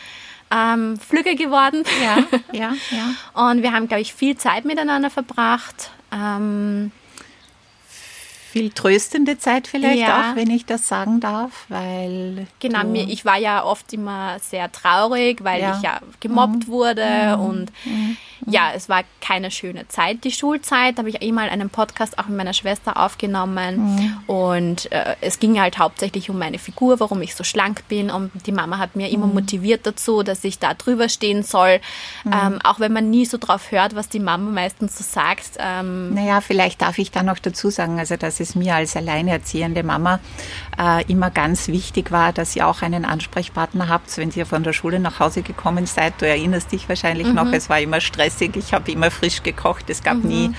ähm, 0.50 0.98
flügge 0.98 1.34
geworden. 1.34 1.84
Ja, 2.02 2.38
ja, 2.52 2.72
ja. 2.90 3.10
Und 3.50 3.62
wir 3.62 3.72
haben, 3.72 3.88
glaube 3.88 4.02
ich, 4.02 4.14
viel 4.14 4.36
Zeit 4.36 4.64
miteinander 4.64 5.10
verbracht. 5.10 5.90
Ähm, 6.16 6.92
viel 8.56 8.70
tröstende 8.70 9.38
Zeit 9.38 9.66
vielleicht 9.66 10.00
ja. 10.00 10.30
auch, 10.30 10.36
wenn 10.36 10.48
ich 10.48 10.64
das 10.64 10.88
sagen 10.88 11.20
darf, 11.20 11.66
weil 11.68 12.46
genau 12.58 12.84
mir 12.84 13.06
ich 13.06 13.26
war 13.26 13.36
ja 13.36 13.62
oft 13.62 13.92
immer 13.92 14.38
sehr 14.40 14.72
traurig, 14.72 15.44
weil 15.44 15.60
ja. 15.60 15.76
ich 15.76 15.82
ja 15.82 16.00
gemobbt 16.20 16.66
mhm. 16.66 16.68
wurde 16.68 17.36
mhm. 17.36 17.44
und 17.44 17.72
mhm 17.84 18.16
ja, 18.44 18.72
es 18.74 18.88
war 18.88 19.02
keine 19.20 19.50
schöne 19.50 19.88
Zeit, 19.88 20.24
die 20.24 20.30
Schulzeit. 20.30 20.96
Da 20.96 20.98
habe 21.00 21.08
ich 21.08 21.22
eh 21.22 21.32
mal 21.32 21.48
einen 21.48 21.70
Podcast 21.70 22.18
auch 22.18 22.26
mit 22.26 22.36
meiner 22.36 22.52
Schwester 22.52 22.96
aufgenommen. 22.96 23.96
Mhm. 23.96 24.16
Und 24.26 24.92
äh, 24.92 25.16
es 25.20 25.38
ging 25.38 25.60
halt 25.60 25.78
hauptsächlich 25.78 26.28
um 26.28 26.38
meine 26.38 26.58
Figur, 26.58 27.00
warum 27.00 27.22
ich 27.22 27.34
so 27.34 27.44
schlank 27.44 27.88
bin. 27.88 28.10
Und 28.10 28.30
die 28.46 28.52
Mama 28.52 28.78
hat 28.78 28.94
mir 28.94 29.08
immer 29.10 29.26
mhm. 29.26 29.34
motiviert 29.34 29.86
dazu, 29.86 30.22
dass 30.22 30.44
ich 30.44 30.58
da 30.58 30.74
drüber 30.74 31.08
stehen 31.08 31.42
soll. 31.42 31.80
Mhm. 32.24 32.32
Ähm, 32.32 32.58
auch 32.62 32.78
wenn 32.78 32.92
man 32.92 33.10
nie 33.10 33.24
so 33.24 33.38
drauf 33.38 33.70
hört, 33.70 33.94
was 33.96 34.08
die 34.08 34.20
Mama 34.20 34.50
meistens 34.50 34.98
so 34.98 35.04
sagt. 35.04 35.52
Ähm 35.58 36.14
naja, 36.14 36.40
vielleicht 36.40 36.82
darf 36.82 36.98
ich 36.98 37.10
da 37.10 37.22
noch 37.22 37.38
dazu 37.38 37.70
sagen, 37.70 37.98
also 37.98 38.16
dass 38.16 38.40
es 38.40 38.45
mir 38.54 38.74
als 38.74 38.96
alleinerziehende 38.96 39.82
Mama 39.82 40.20
äh, 40.78 41.04
immer 41.10 41.30
ganz 41.30 41.68
wichtig 41.68 42.10
war, 42.10 42.32
dass 42.32 42.54
ihr 42.54 42.68
auch 42.68 42.82
einen 42.82 43.04
Ansprechpartner 43.04 43.88
habt, 43.88 44.16
wenn 44.18 44.30
ihr 44.34 44.46
von 44.46 44.62
der 44.62 44.72
Schule 44.72 45.00
nach 45.00 45.20
Hause 45.20 45.42
gekommen 45.42 45.86
seid. 45.86 46.20
Du 46.20 46.26
erinnerst 46.26 46.70
dich 46.70 46.88
wahrscheinlich 46.88 47.32
noch, 47.32 47.46
mhm. 47.46 47.54
es 47.54 47.68
war 47.68 47.80
immer 47.80 48.00
Stress 48.00 48.26
stressig. 48.36 48.56
Ich 48.56 48.72
habe 48.72 48.90
immer 48.90 49.10
frisch 49.10 49.42
gekocht. 49.42 49.88
Es 49.88 50.02
gab 50.02 50.16
mhm. 50.16 50.28
nie 50.28 50.50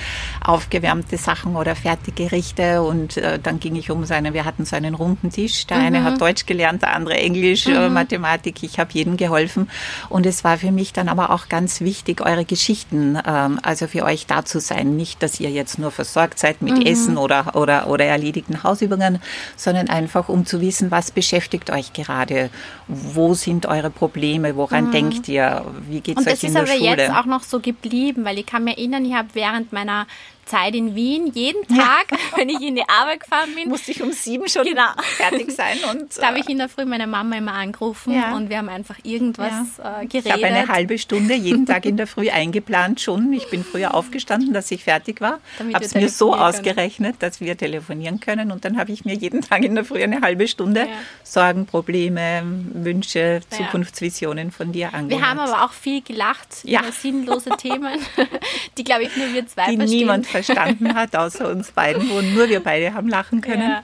aufgewärmte 0.43 1.17
Sachen 1.17 1.55
oder 1.55 1.75
Fertiggerichte. 1.75 2.81
Und 2.81 3.17
äh, 3.17 3.39
dann 3.39 3.59
ging 3.59 3.75
ich 3.75 3.91
um 3.91 4.05
seine, 4.05 4.33
wir 4.33 4.45
hatten 4.45 4.65
so 4.65 4.75
einen 4.75 4.95
runden 4.95 5.31
Tisch. 5.31 5.67
Der 5.67 5.77
mhm. 5.77 5.85
eine 5.85 6.03
hat 6.03 6.21
Deutsch 6.21 6.45
gelernt, 6.45 6.81
der 6.81 6.93
andere 6.93 7.15
Englisch, 7.15 7.67
äh, 7.67 7.87
mhm. 7.87 7.93
Mathematik. 7.93 8.63
Ich 8.63 8.79
habe 8.79 8.91
jedem 8.93 9.17
geholfen. 9.17 9.69
Und 10.09 10.25
es 10.25 10.43
war 10.43 10.57
für 10.57 10.71
mich 10.71 10.93
dann 10.93 11.09
aber 11.09 11.31
auch 11.31 11.49
ganz 11.49 11.81
wichtig, 11.81 12.21
eure 12.21 12.45
Geschichten, 12.45 13.17
ähm, 13.25 13.59
also 13.63 13.87
für 13.87 14.03
euch 14.03 14.25
da 14.25 14.45
zu 14.45 14.59
sein. 14.59 14.95
Nicht, 14.95 15.21
dass 15.23 15.39
ihr 15.39 15.49
jetzt 15.49 15.79
nur 15.79 15.91
versorgt 15.91 16.39
seid 16.39 16.61
mit 16.61 16.77
mhm. 16.77 16.85
Essen 16.85 17.17
oder, 17.17 17.55
oder, 17.55 17.76
oder 17.85 18.05
erledigten 18.05 18.63
Hausübungen, 18.63 19.19
sondern 19.55 19.89
einfach, 19.89 20.29
um 20.29 20.45
zu 20.45 20.61
wissen, 20.61 20.91
was 20.91 21.11
beschäftigt 21.11 21.69
euch 21.69 21.93
gerade? 21.93 22.49
Wo 22.87 23.33
sind 23.33 23.65
eure 23.65 23.89
Probleme? 23.89 24.55
Woran 24.55 24.87
mhm. 24.87 24.91
denkt 24.91 25.27
ihr? 25.27 25.65
Wie 25.87 26.01
geht 26.01 26.19
es 26.19 26.27
euch 26.27 26.43
in 26.43 26.53
der 26.53 26.65
Schule? 26.65 26.73
Und 26.73 26.73
das 26.73 26.75
ist 26.75 26.87
aber 26.87 27.01
jetzt 27.01 27.11
auch 27.11 27.25
noch 27.25 27.43
so 27.43 27.59
geblieben, 27.59 28.25
weil 28.25 28.39
ich 28.39 28.45
kann 28.45 28.63
mir 28.63 28.77
erinnern, 28.77 29.05
ich 29.05 29.13
habe 29.13 29.29
während 29.33 29.71
meiner 29.71 30.07
Zeit 30.47 30.75
in 30.75 30.95
Wien. 30.95 31.31
Jeden 31.33 31.67
Tag, 31.67 32.07
wenn 32.35 32.49
ich 32.49 32.61
in 32.61 32.75
die 32.75 32.87
Arbeit 32.87 33.21
gefahren 33.21 33.53
bin. 33.55 33.69
Musste 33.69 33.91
ich 33.91 34.01
um 34.01 34.11
sieben 34.11 34.47
schon 34.49 34.63
genau. 34.63 34.89
fertig 35.01 35.51
sein. 35.51 35.77
Und, 35.91 36.17
da 36.17 36.27
habe 36.27 36.39
ich 36.39 36.49
in 36.49 36.57
der 36.57 36.69
Früh 36.69 36.85
meine 36.85 37.07
Mama 37.07 37.37
immer 37.37 37.53
angerufen 37.53 38.13
ja. 38.13 38.35
und 38.35 38.49
wir 38.49 38.57
haben 38.57 38.69
einfach 38.69 38.97
irgendwas 39.03 39.77
ja. 39.77 40.01
äh, 40.01 40.05
geredet. 40.05 40.25
Ich 40.25 40.31
habe 40.31 40.45
eine 40.45 40.67
halbe 40.67 40.97
Stunde 40.97 41.33
jeden 41.35 41.65
Tag 41.65 41.85
in 41.85 41.97
der 41.97 42.07
Früh 42.07 42.29
eingeplant 42.29 43.01
schon. 43.01 43.31
Ich 43.33 43.49
bin 43.49 43.63
früher 43.63 43.93
aufgestanden, 43.93 44.53
dass 44.53 44.71
ich 44.71 44.83
fertig 44.83 45.21
war. 45.21 45.39
Habe 45.73 45.83
es 45.83 45.93
mir 45.93 46.09
so 46.09 46.35
ausgerechnet, 46.35 47.17
dass 47.19 47.41
wir 47.41 47.57
telefonieren 47.57 48.19
können. 48.19 48.51
Und 48.51 48.65
dann 48.65 48.77
habe 48.77 48.91
ich 48.91 49.05
mir 49.05 49.15
jeden 49.15 49.41
Tag 49.41 49.63
in 49.63 49.75
der 49.75 49.85
Früh 49.85 50.03
eine 50.03 50.21
halbe 50.21 50.47
Stunde. 50.47 50.87
Sorgen, 51.23 51.65
Probleme, 51.65 52.43
Wünsche, 52.73 53.41
Zukunftsvisionen 53.49 54.51
von 54.51 54.71
dir 54.71 54.93
angehört. 54.93 55.21
Wir 55.21 55.29
haben 55.29 55.39
aber 55.39 55.65
auch 55.65 55.73
viel 55.73 56.01
gelacht 56.01 56.63
über 56.63 56.91
sinnlose 56.91 57.51
Themen, 57.57 57.99
die, 58.77 58.83
glaube 58.83 59.03
ich, 59.03 59.15
nur 59.15 59.33
wir 59.33 59.47
zwei 59.47 59.71
die 59.71 59.77
verstehen. 59.77 59.99
niemand 59.99 60.27
verstanden 60.43 60.93
hat, 60.93 61.15
außer 61.15 61.49
uns 61.49 61.71
beiden, 61.71 62.09
wo 62.09 62.21
nur 62.21 62.49
wir 62.49 62.61
beide 62.61 62.93
haben 62.93 63.07
lachen 63.07 63.41
können. 63.41 63.69
Ja. 63.69 63.83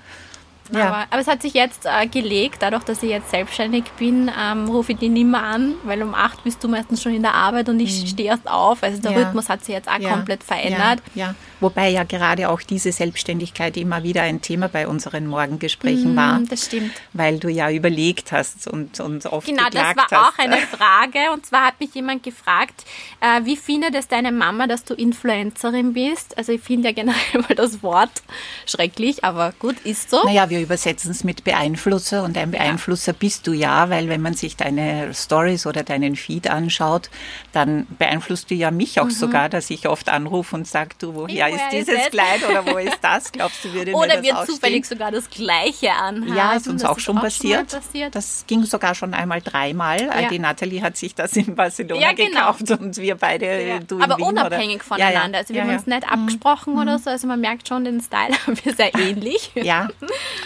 Ja. 0.71 0.87
Aber, 0.87 1.05
aber, 1.09 1.19
es 1.19 1.27
hat 1.27 1.41
sich 1.41 1.53
jetzt 1.53 1.85
äh, 1.85 2.07
gelegt, 2.07 2.57
dadurch, 2.61 2.83
dass 2.83 3.03
ich 3.03 3.09
jetzt 3.09 3.31
selbstständig 3.31 3.83
bin, 3.97 4.31
ähm, 4.39 4.67
rufe 4.67 4.93
ich 4.93 4.97
die 4.97 5.09
nicht 5.09 5.27
mehr 5.27 5.43
an, 5.43 5.75
weil 5.83 6.01
um 6.01 6.15
acht 6.15 6.43
bist 6.43 6.63
du 6.63 6.67
meistens 6.67 7.01
schon 7.01 7.13
in 7.13 7.21
der 7.21 7.33
Arbeit 7.33 7.69
und 7.69 7.79
ich 7.79 8.01
mhm. 8.01 8.07
stehe 8.07 8.29
erst 8.29 8.49
auf. 8.49 8.81
Also 8.81 9.01
der 9.01 9.11
ja. 9.11 9.17
Rhythmus 9.17 9.49
hat 9.49 9.65
sich 9.65 9.75
jetzt 9.75 9.89
auch 9.89 9.99
ja. 9.99 10.11
komplett 10.11 10.43
verändert. 10.43 10.99
Ja. 11.15 11.35
Wobei 11.59 11.89
ja 11.89 12.03
gerade 12.03 12.49
auch 12.49 12.61
diese 12.61 12.91
Selbstständigkeit 12.91 13.77
immer 13.77 14.03
wieder 14.03 14.21
ein 14.23 14.41
Thema 14.41 14.67
bei 14.67 14.85
unseren 14.85 15.27
Morgengesprächen 15.27 16.11
mhm, 16.11 16.17
war. 16.17 16.41
Das 16.49 16.65
stimmt. 16.65 16.91
Weil 17.13 17.39
du 17.39 17.47
ja 17.47 17.71
überlegt 17.71 18.33
hast 18.33 18.67
und, 18.67 18.99
und 18.99 19.25
oft 19.27 19.47
Genau, 19.47 19.63
das 19.71 19.95
war 19.95 20.07
hast. 20.11 20.13
auch 20.13 20.37
eine 20.39 20.57
Frage. 20.57 21.31
Und 21.31 21.45
zwar 21.45 21.67
hat 21.67 21.79
mich 21.79 21.93
jemand 21.95 22.23
gefragt, 22.23 22.83
äh, 23.21 23.45
wie 23.45 23.55
findet 23.55 23.95
es 23.95 24.09
deine 24.09 24.33
Mama, 24.33 24.67
dass 24.67 24.83
du 24.83 24.93
Influencerin 24.93 25.93
bist? 25.93 26.37
Also 26.37 26.51
ich 26.51 26.61
finde 26.61 26.89
ja 26.89 26.93
generell 26.93 27.41
mal 27.47 27.55
das 27.55 27.81
Wort 27.81 28.23
schrecklich, 28.65 29.23
aber 29.23 29.53
gut, 29.57 29.79
ist 29.85 30.09
so. 30.09 30.21
Naja, 30.25 30.49
wir 30.53 30.61
übersetzen 30.61 31.09
es 31.09 31.23
mit 31.23 31.43
Beeinflusser 31.43 32.23
und 32.23 32.37
ein 32.37 32.51
Beeinflusser 32.51 33.13
bist 33.13 33.47
du 33.47 33.53
ja, 33.53 33.89
weil 33.89 34.07
wenn 34.07 34.21
man 34.21 34.35
sich 34.35 34.55
deine 34.55 35.11
Stories 35.13 35.65
oder 35.65 35.81
deinen 35.81 36.15
Feed 36.15 36.47
anschaut, 36.47 37.09
dann 37.53 37.87
beeinflusst 37.97 38.51
du 38.51 38.55
ja 38.55 38.69
mich 38.69 38.99
auch 38.99 39.05
mhm. 39.05 39.11
sogar, 39.11 39.49
dass 39.49 39.71
ich 39.71 39.87
oft 39.87 40.09
anrufe 40.09 40.55
und 40.55 40.67
sage, 40.67 40.91
du, 40.99 41.15
woher 41.15 41.49
ist 41.49 41.63
dieses 41.71 42.09
Kleid 42.11 42.47
oder 42.47 42.65
wo 42.67 42.77
ist 42.77 42.99
das? 43.01 43.31
Glaubst 43.31 43.65
du, 43.65 43.73
würde 43.73 43.93
Oder 43.93 44.21
wir 44.21 44.45
zufällig 44.45 44.85
sogar 44.85 45.11
das 45.11 45.27
Gleiche 45.29 45.91
anhaben. 45.91 46.35
Ja, 46.35 46.53
ist 46.53 46.67
uns 46.67 46.85
auch, 46.85 46.99
schon, 46.99 47.17
auch 47.17 47.23
passiert. 47.23 47.71
schon 47.71 47.81
passiert. 47.81 48.15
Das 48.15 48.45
ging 48.45 48.63
sogar 48.63 48.93
schon 48.93 49.15
einmal 49.15 49.41
dreimal. 49.41 50.01
Ja. 50.01 50.29
Die 50.29 50.37
Natalie 50.37 50.83
hat 50.83 50.97
sich 50.97 51.15
das 51.15 51.33
in 51.33 51.55
Barcelona 51.55 51.99
ja, 51.99 52.13
genau. 52.13 52.53
gekauft 52.53 52.69
und 52.79 52.97
wir 52.97 53.15
beide, 53.15 53.67
ja. 53.67 53.79
du 53.79 53.99
Aber 53.99 54.17
Wien, 54.17 54.25
unabhängig 54.27 54.75
oder? 54.75 54.83
voneinander. 54.83 55.39
Also 55.39 55.55
wir 55.55 55.63
haben 55.63 55.73
uns 55.73 55.87
nicht 55.87 56.07
abgesprochen 56.07 56.73
mhm. 56.73 56.81
oder 56.81 56.99
so. 56.99 57.09
Also 57.09 57.25
man 57.25 57.41
merkt 57.41 57.67
schon, 57.67 57.85
den 57.85 58.01
Style 58.01 58.33
haben 58.45 58.57
wir 58.63 58.75
sehr 58.75 58.93
ähnlich. 58.99 59.51
Ja, 59.55 59.87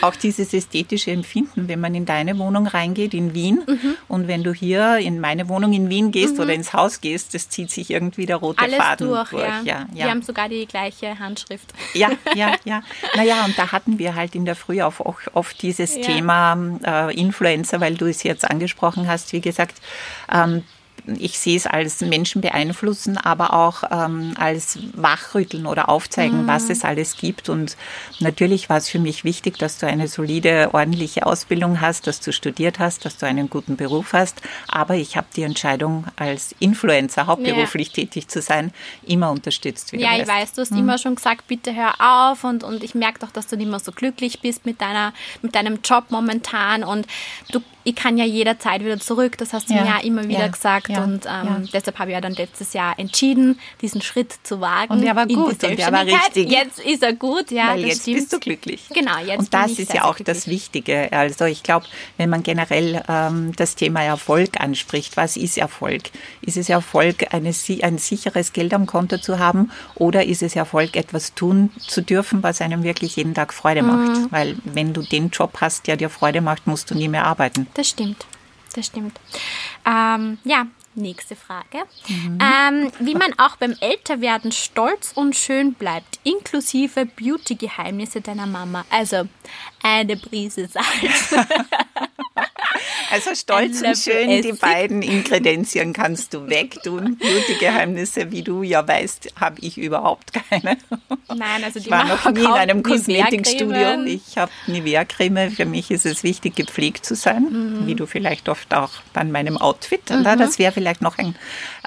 auch 0.01 0.15
dieses 0.15 0.53
ästhetische 0.53 1.11
Empfinden, 1.11 1.67
wenn 1.67 1.79
man 1.79 1.95
in 1.95 2.05
deine 2.05 2.37
Wohnung 2.37 2.67
reingeht 2.67 3.13
in 3.13 3.33
Wien 3.33 3.63
mhm. 3.67 3.95
und 4.07 4.27
wenn 4.27 4.43
du 4.43 4.53
hier 4.53 4.97
in 4.97 5.19
meine 5.19 5.49
Wohnung 5.49 5.73
in 5.73 5.89
Wien 5.89 6.11
gehst 6.11 6.35
mhm. 6.35 6.41
oder 6.41 6.53
ins 6.53 6.73
Haus 6.73 7.01
gehst, 7.01 7.33
das 7.33 7.49
zieht 7.49 7.71
sich 7.71 7.91
irgendwie 7.91 8.25
der 8.25 8.37
rote 8.37 8.63
Alles 8.63 8.77
Faden 8.77 9.07
durch. 9.07 9.29
durch. 9.29 9.43
Ja. 9.43 9.61
Ja, 9.63 9.85
Wir 9.93 10.09
haben 10.09 10.21
sogar 10.21 10.49
die 10.49 10.65
gleiche 10.65 11.19
Handschrift. 11.19 11.73
Ja, 11.93 12.11
ja, 12.35 12.55
ja. 12.65 12.81
Naja, 13.15 13.45
und 13.45 13.57
da 13.57 13.71
hatten 13.71 13.99
wir 13.99 14.15
halt 14.15 14.35
in 14.35 14.45
der 14.45 14.55
Früh 14.55 14.81
auch 14.81 14.99
oft 15.33 15.61
dieses 15.61 15.95
ja. 15.95 16.01
Thema 16.01 16.57
äh, 16.83 17.15
Influencer, 17.19 17.79
weil 17.81 17.95
du 17.95 18.05
es 18.05 18.23
jetzt 18.23 18.49
angesprochen 18.49 19.07
hast. 19.07 19.33
Wie 19.33 19.41
gesagt, 19.41 19.81
ähm, 20.31 20.63
ich 21.17 21.39
sehe 21.39 21.55
es 21.55 21.65
als 21.65 22.01
Menschen 22.01 22.41
beeinflussen, 22.41 23.17
aber 23.17 23.53
auch 23.53 23.83
ähm, 23.91 24.33
als 24.37 24.77
wachrütteln 24.93 25.65
oder 25.65 25.89
aufzeigen, 25.89 26.43
mhm. 26.43 26.47
was 26.47 26.69
es 26.69 26.83
alles 26.83 27.15
gibt. 27.17 27.49
Und 27.49 27.77
natürlich 28.19 28.69
war 28.69 28.77
es 28.77 28.89
für 28.89 28.99
mich 28.99 29.23
wichtig, 29.23 29.57
dass 29.57 29.77
du 29.77 29.87
eine 29.87 30.07
solide, 30.07 30.69
ordentliche 30.73 31.25
Ausbildung 31.25 31.81
hast, 31.81 32.07
dass 32.07 32.19
du 32.19 32.33
studiert 32.33 32.79
hast, 32.79 33.05
dass 33.05 33.17
du 33.17 33.25
einen 33.25 33.49
guten 33.49 33.77
Beruf 33.77 34.13
hast. 34.13 34.41
Aber 34.67 34.95
ich 34.95 35.15
habe 35.15 35.27
die 35.35 35.43
Entscheidung, 35.43 36.05
als 36.15 36.53
Influencer 36.59 37.27
hauptberuflich 37.27 37.89
ja. 37.89 37.93
tätig 37.93 38.27
zu 38.27 38.41
sein, 38.41 38.71
immer 39.05 39.31
unterstützt. 39.31 39.93
ja, 39.93 40.17
ich 40.17 40.27
weiß, 40.27 40.53
du 40.53 40.61
hast 40.61 40.71
mhm. 40.71 40.79
immer 40.79 40.97
schon 40.97 41.15
gesagt, 41.15 41.47
bitte 41.47 41.73
hör 41.73 41.93
auf. 41.99 42.43
Und, 42.43 42.63
und 42.63 42.83
ich 42.83 42.95
merke 42.95 43.19
doch, 43.19 43.31
dass 43.31 43.47
du 43.47 43.55
nicht 43.55 43.69
mehr 43.69 43.79
so 43.79 43.91
glücklich 43.91 44.41
bist 44.41 44.65
mit, 44.65 44.81
deiner, 44.81 45.13
mit 45.41 45.55
deinem 45.55 45.79
Job 45.83 46.05
momentan. 46.09 46.83
Und 46.83 47.07
du 47.51 47.61
ich 47.87 47.95
kann 47.95 48.17
ja 48.17 48.25
jederzeit 48.25 48.83
wieder 48.83 48.99
zurück. 48.99 49.37
Das 49.37 49.53
hast 49.53 49.69
du 49.69 49.73
ja. 49.73 49.81
mir 49.81 49.87
ja 49.87 49.97
immer 49.99 50.25
wieder 50.25 50.39
ja. 50.39 50.47
gesagt. 50.47 50.89
Ja. 50.89 51.05
Und 51.05 51.25
ähm, 51.25 51.69
deshalb 51.71 51.97
habe 51.99 52.09
ich 52.09 52.15
ja 52.15 52.21
dann 52.21 52.33
letztes 52.33 52.73
Jahr 52.73 52.99
entschieden, 52.99 53.59
diesen 53.81 54.01
Schritt 54.01 54.33
zu 54.43 54.59
wagen. 54.59 54.91
Und 54.91 55.01
der 55.03 55.15
war 55.15 55.25
gut 55.25 55.63
und 55.63 55.79
der 55.79 55.91
war 55.93 56.05
richtig. 56.05 56.51
Jetzt 56.51 56.79
ist 56.79 57.01
er 57.01 57.13
gut, 57.13 57.49
ja. 57.49 57.69
Weil 57.69 57.85
jetzt 57.85 58.01
stimmt. 58.01 58.17
bist 58.17 58.33
du 58.33 58.39
glücklich. 58.41 58.89
Genau, 58.93 59.19
jetzt 59.25 59.39
Und 59.39 59.53
das 59.53 59.79
ist 59.79 59.93
ja 59.93 60.03
auch 60.03 60.17
glücklich. 60.17 60.37
das 60.37 60.47
Wichtige. 60.47 61.13
Also 61.13 61.45
ich 61.45 61.63
glaube, 61.63 61.85
wenn 62.17 62.29
man 62.29 62.43
generell 62.43 63.01
ähm, 63.07 63.53
das 63.55 63.75
Thema 63.75 64.03
Erfolg 64.03 64.59
anspricht, 64.59 65.15
was 65.15 65.37
ist 65.37 65.57
Erfolg? 65.57 66.03
Ist 66.41 66.57
es 66.57 66.67
Erfolg, 66.67 67.33
eine, 67.33 67.53
ein 67.83 67.97
sicheres 67.97 68.51
Geld 68.51 68.73
am 68.73 68.85
Konto 68.85 69.17
zu 69.17 69.39
haben 69.39 69.71
oder 69.95 70.25
ist 70.25 70.43
es 70.43 70.57
Erfolg, 70.57 70.97
etwas 70.97 71.35
tun 71.35 71.69
zu 71.77 72.01
dürfen, 72.01 72.43
was 72.43 72.59
einem 72.59 72.83
wirklich 72.83 73.15
jeden 73.15 73.33
Tag 73.33 73.53
Freude 73.53 73.81
mhm. 73.81 73.87
macht? 73.87 74.31
Weil 74.33 74.57
wenn 74.65 74.91
du 74.91 75.03
den 75.03 75.29
Job 75.29 75.59
hast, 75.61 75.87
der 75.87 75.95
dir 75.95 76.09
Freude 76.09 76.41
macht, 76.41 76.67
musst 76.67 76.91
du 76.91 76.95
nie 76.95 77.07
mehr 77.07 77.25
arbeiten 77.25 77.65
das 77.77 77.89
stimmt. 77.89 78.25
Das 78.73 78.85
stimmt. 78.87 79.19
Ähm, 79.85 80.37
ja, 80.43 80.67
nächste 80.95 81.35
Frage. 81.35 81.79
Mhm. 82.07 82.39
Ähm, 82.41 82.91
wie 82.99 83.15
man 83.15 83.33
auch 83.37 83.55
beim 83.55 83.75
Älterwerden 83.79 84.51
stolz 84.51 85.13
und 85.15 85.35
schön 85.35 85.73
bleibt, 85.73 86.19
inklusive 86.23 87.05
Beauty-Geheimnisse 87.05 88.21
deiner 88.21 88.45
Mama. 88.45 88.85
Also 88.89 89.27
eine 89.81 90.17
Prise 90.17 90.67
Salz. 90.67 91.35
Also 93.11 93.35
stolz 93.35 93.81
und 93.81 93.97
schön, 93.97 94.41
die 94.41 94.53
beiden 94.53 95.01
Ingredienzien 95.01 95.93
kannst 95.93 96.33
du 96.33 96.47
wegtun. 96.49 97.17
Beauty-Geheimnisse, 97.17 98.31
wie 98.31 98.43
du 98.43 98.63
ja 98.63 98.87
weißt, 98.87 99.33
habe 99.39 99.59
ich 99.61 99.77
überhaupt 99.77 100.33
keine. 100.33 100.77
Nein, 101.29 101.63
also 101.63 101.79
die 101.79 101.85
ich 101.85 101.91
war 101.91 102.05
noch 102.05 102.31
nie 102.31 102.41
in 102.41 102.47
einem 102.47 102.83
Kosmetikstudio. 102.83 104.03
Ich 104.05 104.37
habe 104.37 104.51
Nivea-Creme. 104.67 105.51
Für 105.51 105.65
mich 105.65 105.91
ist 105.91 106.05
es 106.05 106.23
wichtig, 106.23 106.55
gepflegt 106.55 107.05
zu 107.05 107.15
sein, 107.15 107.43
mhm. 107.43 107.87
wie 107.87 107.95
du 107.95 108.05
vielleicht 108.05 108.49
oft 108.49 108.73
auch 108.73 108.91
bei 109.13 109.23
meinem 109.23 109.57
Outfit. 109.57 110.09
Mhm. 110.09 110.23
Das 110.23 110.59
wäre 110.59 110.71
vielleicht 110.71 111.01
noch 111.01 111.17
ein 111.17 111.35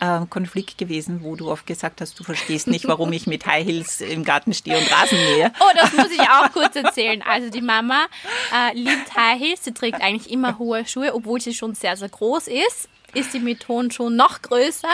äh, 0.00 0.20
Konflikt 0.28 0.78
gewesen, 0.78 1.20
wo 1.22 1.36
du 1.36 1.50
oft 1.50 1.66
gesagt 1.66 2.00
hast, 2.00 2.18
du 2.18 2.24
verstehst 2.24 2.66
nicht, 2.66 2.88
warum 2.88 3.12
ich 3.12 3.26
mit 3.26 3.46
High 3.46 3.66
Heels 3.66 4.00
im 4.00 4.24
Garten 4.24 4.54
stehe 4.54 4.78
und 4.78 4.90
Rasen 4.90 5.18
mähe. 5.18 5.52
Oh, 5.60 5.72
das 5.74 5.92
muss 5.92 6.10
ich 6.10 6.20
auch 6.20 6.50
kurz 6.52 6.74
erzählen. 6.74 7.22
Also 7.22 7.50
die 7.50 7.60
Mama 7.60 8.06
äh, 8.54 8.74
liebt 8.74 9.14
High 9.14 9.38
Heels. 9.38 9.64
Sie 9.64 9.74
trägt 9.74 10.00
eigentlich 10.00 10.32
immer 10.32 10.58
hohe 10.58 10.86
Schuhe, 10.86 10.99
obwohl 11.14 11.40
sie 11.40 11.54
schon 11.54 11.74
sehr, 11.74 11.96
sehr 11.96 12.08
groß 12.08 12.48
ist 12.48 12.88
ist 13.14 13.32
sie 13.32 13.40
mit 13.40 13.66
hohen 13.68 13.90
Schuhen 13.90 14.16
noch 14.16 14.42
größer. 14.42 14.88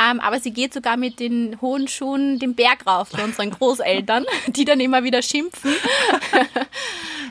Ähm, 0.00 0.20
aber 0.20 0.40
sie 0.40 0.52
geht 0.52 0.72
sogar 0.72 0.96
mit 0.96 1.20
den 1.20 1.60
hohen 1.60 1.88
Schuhen 1.88 2.38
den 2.38 2.54
Berg 2.54 2.86
rauf 2.86 3.10
zu 3.10 3.22
unseren 3.22 3.50
Großeltern, 3.50 4.24
die 4.48 4.64
dann 4.64 4.80
immer 4.80 5.04
wieder 5.04 5.22
schimpfen. 5.22 5.74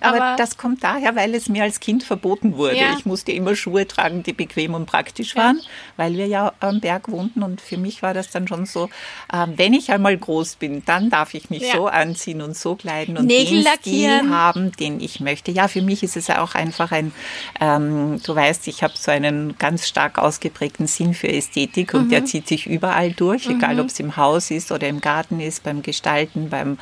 Aber, 0.02 0.22
aber, 0.22 0.36
das 0.36 0.58
kommt 0.58 0.84
daher, 0.84 1.16
weil 1.16 1.34
es 1.36 1.48
mir 1.48 1.64
als 1.64 1.80
Kind 1.80 2.04
verboten 2.04 2.58
wurde. 2.58 2.78
Ja. 2.78 2.96
Ich 2.98 3.06
musste 3.06 3.32
immer 3.32 3.56
Schuhe 3.56 3.88
tragen, 3.88 4.24
die 4.24 4.34
bequem 4.34 4.74
und 4.74 4.88
praktisch 4.88 5.36
waren, 5.36 5.58
ja. 5.58 5.64
weil 5.98 6.14
wir 6.18 6.28
ja 6.28 6.54
am 6.60 6.80
Berg 6.80 7.10
wohnten. 7.10 7.44
Und 7.44 7.62
für 7.62 7.78
mich 7.78 8.02
war 8.02 8.14
das 8.14 8.32
dann 8.32 8.48
schon 8.48 8.66
so, 8.66 8.90
äh, 9.32 9.48
wenn 9.56 9.74
ich 9.74 9.92
einmal 9.92 10.18
groß 10.18 10.56
bin, 10.56 10.84
dann 10.86 11.10
darf 11.10 11.34
ich 11.34 11.50
mich 11.50 11.62
ja. 11.62 11.76
so 11.76 11.88
anziehen 11.88 12.42
und 12.42 12.58
so 12.58 12.76
kleiden 12.76 13.18
und 13.18 13.28
Nägel 13.28 13.64
den 13.64 13.74
Stil 13.80 14.30
haben, 14.30 14.72
den 14.74 15.00
ich 15.00 15.20
möchte. 15.20 15.52
Ja, 15.52 15.68
für 15.68 15.82
mich 15.82 16.02
ist 16.04 16.18
es 16.18 16.30
auch 16.30 16.56
einfach 16.56 16.92
ein, 16.92 17.12
ähm, 17.60 18.20
du 18.26 18.36
weißt, 18.36 18.68
ich 18.68 18.84
habe 18.84 18.94
so 18.98 19.12
einen 19.12 19.58
ganz 19.58 19.88
stark 19.88 20.18
ausgeprägten 20.18 20.88
Sinn 20.88 21.14
für 21.14 21.28
Ästhetik 21.28 21.94
und 21.94 22.06
mhm. 22.06 22.10
der 22.10 22.26
zieht 22.26 22.48
sich 22.48 22.66
überall 22.66 23.12
durch, 23.12 23.48
mhm. 23.48 23.58
egal 23.58 23.80
ob 23.80 23.88
es 23.88 24.00
im 24.00 24.18
Haus 24.18 24.50
ist 24.50 24.72
oder 24.72 24.88
im 24.88 25.00
Garten 25.00 25.40
ist, 25.40 25.64
beim 25.64 25.82
Gestalten, 25.82 26.50
beim, 26.50 26.80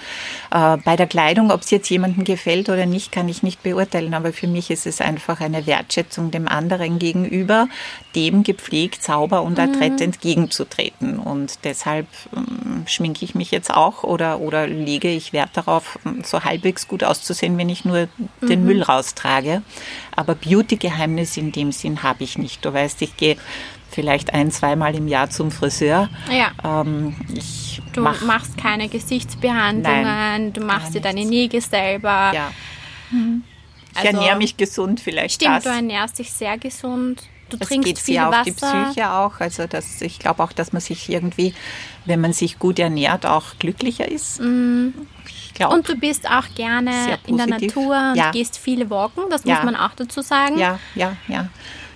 äh, 0.52 0.78
bei 0.78 0.96
der 0.96 1.08
Kleidung. 1.08 1.52
Ob 1.52 1.62
es 1.62 1.72
jetzt 1.72 1.90
jemandem 1.90 2.24
gefällt 2.24 2.70
oder 2.70 2.86
nicht, 2.86 3.09
kann 3.12 3.30
ich 3.30 3.44
nicht 3.44 3.64
beurteilen, 3.64 4.14
aber 4.14 4.34
für 4.34 4.48
mich 4.48 4.70
ist 4.72 4.86
es 4.86 5.02
einfach 5.02 5.42
eine 5.42 5.66
Wertschätzung 5.66 6.32
dem 6.32 6.48
anderen 6.48 7.00
gegenüber, 7.00 7.68
dem 8.16 8.44
gepflegt, 8.44 9.04
sauber 9.04 9.44
und 9.44 9.60
adrett 9.60 10.00
mhm. 10.00 10.06
entgegenzutreten. 10.06 11.20
Und 11.20 11.60
deshalb 11.64 12.08
ähm, 12.36 12.84
schminke 12.88 13.26
ich 13.26 13.36
mich 13.36 13.52
jetzt 13.52 13.74
auch 13.74 14.04
oder, 14.04 14.40
oder 14.40 14.68
lege 14.68 15.10
ich 15.10 15.34
Wert 15.34 15.52
darauf, 15.54 16.00
so 16.24 16.44
halbwegs 16.44 16.88
gut 16.88 17.04
auszusehen, 17.04 17.58
wenn 17.58 17.70
ich 17.70 17.86
nur 17.86 18.08
den 18.42 18.62
mhm. 18.62 18.66
Müll 18.68 18.84
raustrage. 18.84 19.62
Aber 20.16 20.36
Beauty-Geheimnis 20.36 21.38
in 21.38 21.52
dem 21.52 21.72
Sinn 21.72 22.04
habe 22.04 22.24
ich 22.24 22.38
nicht. 22.38 22.64
Du 22.66 22.74
weißt, 22.74 23.02
ich 23.02 23.18
gehe 23.18 23.38
vielleicht 23.90 24.34
ein, 24.34 24.52
zweimal 24.52 24.96
im 24.96 25.08
Jahr 25.08 25.30
zum 25.30 25.52
Friseur. 25.52 26.10
Ja. 26.32 26.52
Ähm, 26.64 27.16
du 27.94 28.02
mach, 28.02 28.22
machst 28.22 28.58
keine 28.58 28.88
Gesichtsbehandlungen, 28.88 30.04
Nein, 30.04 30.54
du 30.54 30.62
machst 30.62 30.94
dir 30.94 31.02
deine 31.02 31.26
Nägel 31.26 31.62
selber. 31.62 32.32
Ja. 32.34 32.52
Mhm. 33.12 33.44
Ich 33.92 33.98
also, 33.98 34.18
ernähre 34.18 34.38
mich 34.38 34.58
gesund, 34.58 35.00
vielleicht 35.00 35.36
Stimmt, 35.36 35.58
das. 35.58 35.64
du 35.64 35.70
ernährst 35.70 36.20
dich 36.20 36.32
sehr 36.32 36.58
gesund. 36.58 37.24
Du 37.50 37.58
das 37.58 37.68
trinkst 37.68 37.88
geht 37.88 38.00
viel 38.00 38.16
sehr 38.16 38.28
Wasser. 38.28 38.40
auf 38.40 38.46
die 38.46 38.52
Psyche 38.52 39.12
auch. 39.12 39.40
Also 39.40 39.66
das, 39.66 40.02
ich 40.02 40.20
glaube 40.20 40.44
auch, 40.44 40.52
dass 40.52 40.72
man 40.72 40.82
sich 40.82 41.10
irgendwie, 41.10 41.54
wenn 42.06 42.22
man 42.22 42.32
sich 42.32 42.60
gut 42.60 42.78
ernährt, 42.78 43.26
auch 43.26 43.58
glücklicher 43.58 44.08
ist. 44.08 44.40
Mhm. 44.40 44.94
Und 45.68 45.90
du 45.90 45.96
bist 45.96 46.30
auch 46.30 46.46
gerne 46.56 47.20
in 47.26 47.36
der 47.36 47.48
Natur 47.48 48.12
und 48.12 48.16
ja. 48.16 48.32
gehst 48.32 48.58
viele 48.58 48.90
walken, 48.90 49.24
das 49.30 49.44
ja. 49.44 49.56
muss 49.56 49.66
man 49.66 49.76
auch 49.76 49.92
dazu 49.94 50.22
sagen. 50.22 50.58
Ja, 50.58 50.80
ja, 50.96 51.18
ja. 51.28 51.50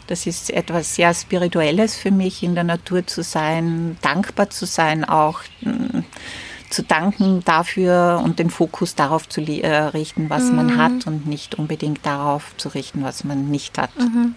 Das 0.07 0.27
ist 0.27 0.49
etwas 0.49 0.95
sehr 0.95 1.13
Spirituelles 1.13 1.95
für 1.95 2.11
mich, 2.11 2.43
in 2.43 2.55
der 2.55 2.65
Natur 2.65 3.07
zu 3.07 3.23
sein, 3.23 3.97
dankbar 4.01 4.49
zu 4.49 4.65
sein, 4.65 5.05
auch 5.05 5.39
zu 6.73 6.83
danken 6.83 7.43
dafür 7.45 8.21
und 8.23 8.39
den 8.39 8.49
Fokus 8.49 8.95
darauf 8.95 9.29
zu 9.29 9.41
äh, 9.41 9.67
richten, 9.67 10.29
was 10.29 10.45
mhm. 10.45 10.55
man 10.55 10.77
hat 10.77 11.07
und 11.07 11.27
nicht 11.27 11.55
unbedingt 11.55 12.05
darauf 12.05 12.55
zu 12.57 12.69
richten, 12.69 13.03
was 13.03 13.23
man 13.23 13.49
nicht 13.49 13.77
hat. 13.77 13.91
Mhm. 13.97 14.35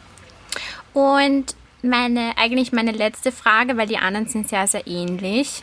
Und 0.92 1.56
meine, 1.82 2.32
eigentlich 2.36 2.72
meine 2.72 2.92
letzte 2.92 3.32
Frage, 3.32 3.76
weil 3.76 3.86
die 3.86 3.98
anderen 3.98 4.28
sind 4.28 4.48
sehr, 4.48 4.66
sehr 4.66 4.86
ähnlich 4.86 5.62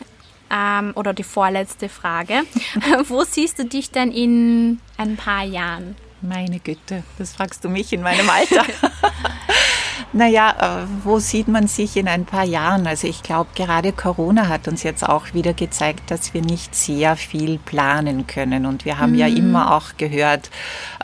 ähm, 0.50 0.92
oder 0.94 1.12
die 1.12 1.22
vorletzte 1.22 1.88
Frage. 1.88 2.42
Wo 3.08 3.24
siehst 3.24 3.58
du 3.58 3.64
dich 3.64 3.90
denn 3.90 4.10
in 4.10 4.80
ein 4.96 5.16
paar 5.16 5.44
Jahren? 5.44 5.96
Meine 6.20 6.58
Güte, 6.58 7.04
das 7.18 7.34
fragst 7.34 7.64
du 7.64 7.68
mich 7.68 7.92
in 7.92 8.02
meinem 8.02 8.28
Alter. 8.28 8.64
Naja, 10.12 10.82
äh, 10.82 10.86
wo 11.04 11.18
sieht 11.18 11.48
man 11.48 11.68
sich 11.68 11.96
in 11.96 12.08
ein 12.08 12.24
paar 12.24 12.44
Jahren? 12.44 12.86
Also 12.86 13.06
ich 13.06 13.22
glaube, 13.22 13.50
gerade 13.54 13.92
Corona 13.92 14.48
hat 14.48 14.68
uns 14.68 14.82
jetzt 14.82 15.06
auch 15.06 15.32
wieder 15.34 15.52
gezeigt, 15.52 16.10
dass 16.10 16.34
wir 16.34 16.42
nicht 16.42 16.74
sehr 16.74 17.16
viel 17.16 17.58
planen 17.58 18.26
können. 18.26 18.66
Und 18.66 18.84
wir 18.84 18.98
haben 18.98 19.12
mhm. 19.12 19.18
ja 19.18 19.26
immer 19.26 19.74
auch 19.74 19.96
gehört, 19.96 20.50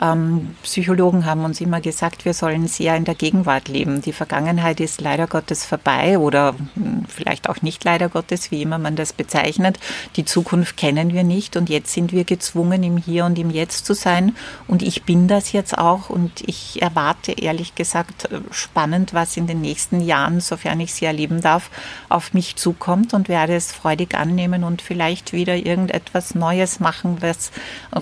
ähm, 0.01 0.55
Psychologen 0.63 1.25
haben 1.25 1.43
uns 1.45 1.61
immer 1.61 1.81
gesagt, 1.81 2.25
wir 2.25 2.33
sollen 2.33 2.67
sehr 2.67 2.95
in 2.95 3.05
der 3.05 3.15
Gegenwart 3.15 3.67
leben. 3.67 4.01
Die 4.01 4.13
Vergangenheit 4.13 4.79
ist 4.79 5.01
leider 5.01 5.27
Gottes 5.27 5.65
vorbei 5.65 6.17
oder 6.17 6.55
hm, 6.75 7.05
vielleicht 7.07 7.49
auch 7.49 7.61
nicht 7.61 7.83
leider 7.83 8.09
Gottes, 8.09 8.51
wie 8.51 8.61
immer 8.61 8.77
man 8.77 8.95
das 8.95 9.13
bezeichnet. 9.13 9.79
Die 10.15 10.25
Zukunft 10.25 10.77
kennen 10.77 11.13
wir 11.13 11.23
nicht 11.23 11.55
und 11.55 11.69
jetzt 11.69 11.93
sind 11.93 12.11
wir 12.11 12.23
gezwungen, 12.23 12.83
im 12.83 12.97
Hier 12.97 13.25
und 13.25 13.39
im 13.39 13.49
Jetzt 13.49 13.85
zu 13.85 13.93
sein. 13.93 14.35
Und 14.67 14.81
ich 14.81 15.03
bin 15.03 15.27
das 15.27 15.51
jetzt 15.51 15.77
auch 15.77 16.09
und 16.09 16.41
ich 16.45 16.81
erwarte 16.81 17.31
ehrlich 17.31 17.75
gesagt 17.75 18.27
spannend 18.51 18.80
spannend, 18.81 19.13
was 19.13 19.37
in 19.37 19.45
den 19.45 19.61
nächsten 19.61 20.01
Jahren, 20.01 20.39
sofern 20.39 20.79
ich 20.79 20.95
sie 20.95 21.05
erleben 21.05 21.39
darf, 21.39 21.69
auf 22.09 22.33
mich 22.33 22.55
zukommt 22.55 23.13
und 23.13 23.29
werde 23.29 23.55
es 23.55 23.71
freudig 23.71 24.15
annehmen 24.15 24.63
und 24.63 24.81
vielleicht 24.81 25.33
wieder 25.33 25.55
irgendetwas 25.55 26.33
Neues 26.33 26.79
machen, 26.79 27.17
was 27.19 27.51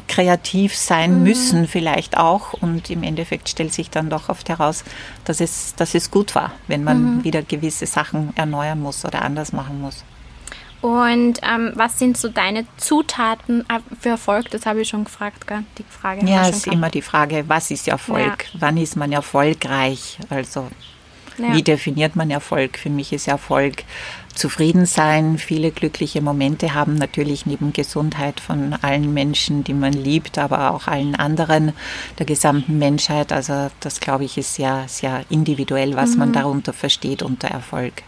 kreativ 0.08 0.78
sein 0.78 1.18
mhm. 1.18 1.24
müssen, 1.24 1.68
vielleicht 1.68 2.18
auch. 2.18 2.54
Und 2.54 2.90
im 2.90 3.04
Endeffekt 3.04 3.50
stellt 3.50 3.74
sich 3.74 3.90
dann 3.90 4.10
doch 4.10 4.30
oft 4.30 4.48
heraus, 4.48 4.86
dass 5.26 5.42
es, 5.42 5.76
dass 5.76 5.96
es 5.96 6.12
gut 6.12 6.34
war, 6.34 6.54
wenn 6.68 6.86
man 6.86 7.18
mhm. 7.18 7.24
wieder 7.26 7.42
gewisse 7.42 7.86
Sachen 7.86 8.32
erneuern 8.38 8.80
muss 8.80 9.04
oder 9.04 9.22
anders 9.24 9.52
machen 9.52 9.82
muss. 9.82 10.06
Und 10.82 11.40
ähm, 11.42 11.74
was 11.76 12.00
sind 12.00 12.18
so 12.18 12.30
deine 12.30 12.66
Zutaten 12.78 13.62
äh, 13.70 13.80
für 14.00 14.10
Erfolg? 14.10 14.50
Das 14.52 14.66
habe 14.66 14.82
ich 14.82 14.90
schon 14.90 15.04
gefragt, 15.04 15.46
gell? 15.46 15.64
die 15.78 15.84
Frage. 15.84 16.26
Ja, 16.26 16.48
es 16.48 16.58
ist 16.58 16.68
immer 16.68 16.90
die 16.90 17.02
Frage, 17.02 17.44
was 17.48 17.70
ist 17.70 17.88
Erfolg? 17.88 18.46
Ja. 18.54 18.60
Wann 18.60 18.78
ist 18.78 18.96
man 18.96 19.12
erfolgreich? 19.12 20.18
Also 20.30 20.70
ja. 21.38 21.54
wie 21.54 21.64
definiert 21.64 22.16
man 22.16 22.32
Erfolg? 22.32 22.78
Für 22.78 22.90
mich 22.90 23.12
ist 23.12 23.28
Erfolg 23.28 23.84
zufrieden 24.34 24.86
sein, 24.86 25.38
viele 25.38 25.72
glückliche 25.72 26.22
Momente 26.22 26.74
haben, 26.74 26.96
natürlich 26.96 27.46
neben 27.46 27.74
Gesundheit 27.74 28.40
von 28.40 28.74
allen 28.82 29.14
Menschen, 29.14 29.66
die 29.66 29.74
man 29.74 29.92
liebt, 29.92 30.38
aber 30.38 30.72
auch 30.72 30.88
allen 30.88 31.16
anderen 31.16 31.74
der 32.20 32.26
gesamten 32.26 32.78
Menschheit. 32.78 33.34
Also 33.34 33.70
das, 33.82 34.00
glaube 34.00 34.24
ich, 34.24 34.38
ist 34.38 34.56
sehr, 34.56 34.86
sehr 34.88 35.26
individuell, 35.30 35.98
was 35.98 36.12
mhm. 36.12 36.20
man 36.20 36.34
darunter 36.34 36.72
versteht 36.72 37.22
unter 37.22 37.50
Erfolg. 37.50 38.04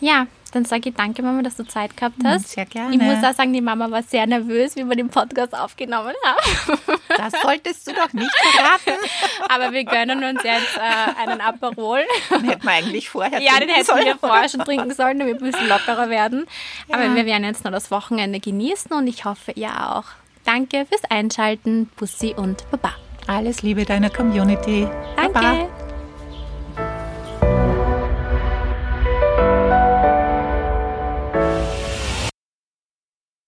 Ja, 0.00 0.26
dann 0.50 0.64
sage 0.64 0.90
ich 0.90 0.94
danke, 0.94 1.22
Mama, 1.22 1.42
dass 1.42 1.56
du 1.56 1.66
Zeit 1.66 1.96
gehabt 1.96 2.16
hast. 2.24 2.48
Sehr 2.50 2.64
gerne. 2.66 2.94
Ich 2.94 3.00
muss 3.00 3.22
auch 3.24 3.34
sagen, 3.34 3.52
die 3.52 3.60
Mama 3.60 3.90
war 3.90 4.02
sehr 4.02 4.26
nervös, 4.26 4.76
wie 4.76 4.84
wir 4.84 4.96
den 4.96 5.08
Podcast 5.08 5.54
aufgenommen 5.54 6.14
haben. 6.24 6.78
Das 7.08 7.32
solltest 7.42 7.86
du 7.86 7.92
doch 7.92 8.12
nicht 8.12 8.30
verraten. 8.34 9.00
Aber 9.48 9.72
wir 9.72 9.84
gönnen 9.84 10.24
uns 10.24 10.42
jetzt 10.42 10.76
äh, 10.76 11.20
einen 11.28 11.40
Aperol. 11.40 12.00
Den 12.30 12.44
hätten 12.44 12.62
wir 12.62 12.72
eigentlich 12.72 13.08
vorher 13.08 13.40
Ja, 13.40 13.58
den 13.58 13.68
hätten 13.68 13.84
sollen, 13.84 14.04
wir 14.04 14.16
vorher 14.16 14.48
schon 14.48 14.60
trinken 14.60 14.92
sollen, 14.92 15.18
damit 15.18 15.40
wir 15.40 15.46
ein 15.46 15.50
bisschen 15.52 15.68
lockerer 15.68 16.10
werden. 16.10 16.46
Ja. 16.88 16.96
Aber 16.96 17.14
wir 17.14 17.26
werden 17.26 17.44
jetzt 17.44 17.64
noch 17.64 17.72
das 17.72 17.90
Wochenende 17.90 18.40
genießen 18.40 18.92
und 18.92 19.06
ich 19.06 19.24
hoffe, 19.24 19.52
ihr 19.52 19.70
auch. 19.70 20.04
Danke 20.44 20.86
fürs 20.86 21.04
Einschalten. 21.10 21.90
Bussi 21.96 22.34
und 22.36 22.64
Baba. 22.70 22.94
Alles 23.26 23.62
Liebe 23.62 23.84
deiner 23.84 24.08
Community. 24.08 24.88
Danke. 25.16 25.32
Baba. 25.32 25.77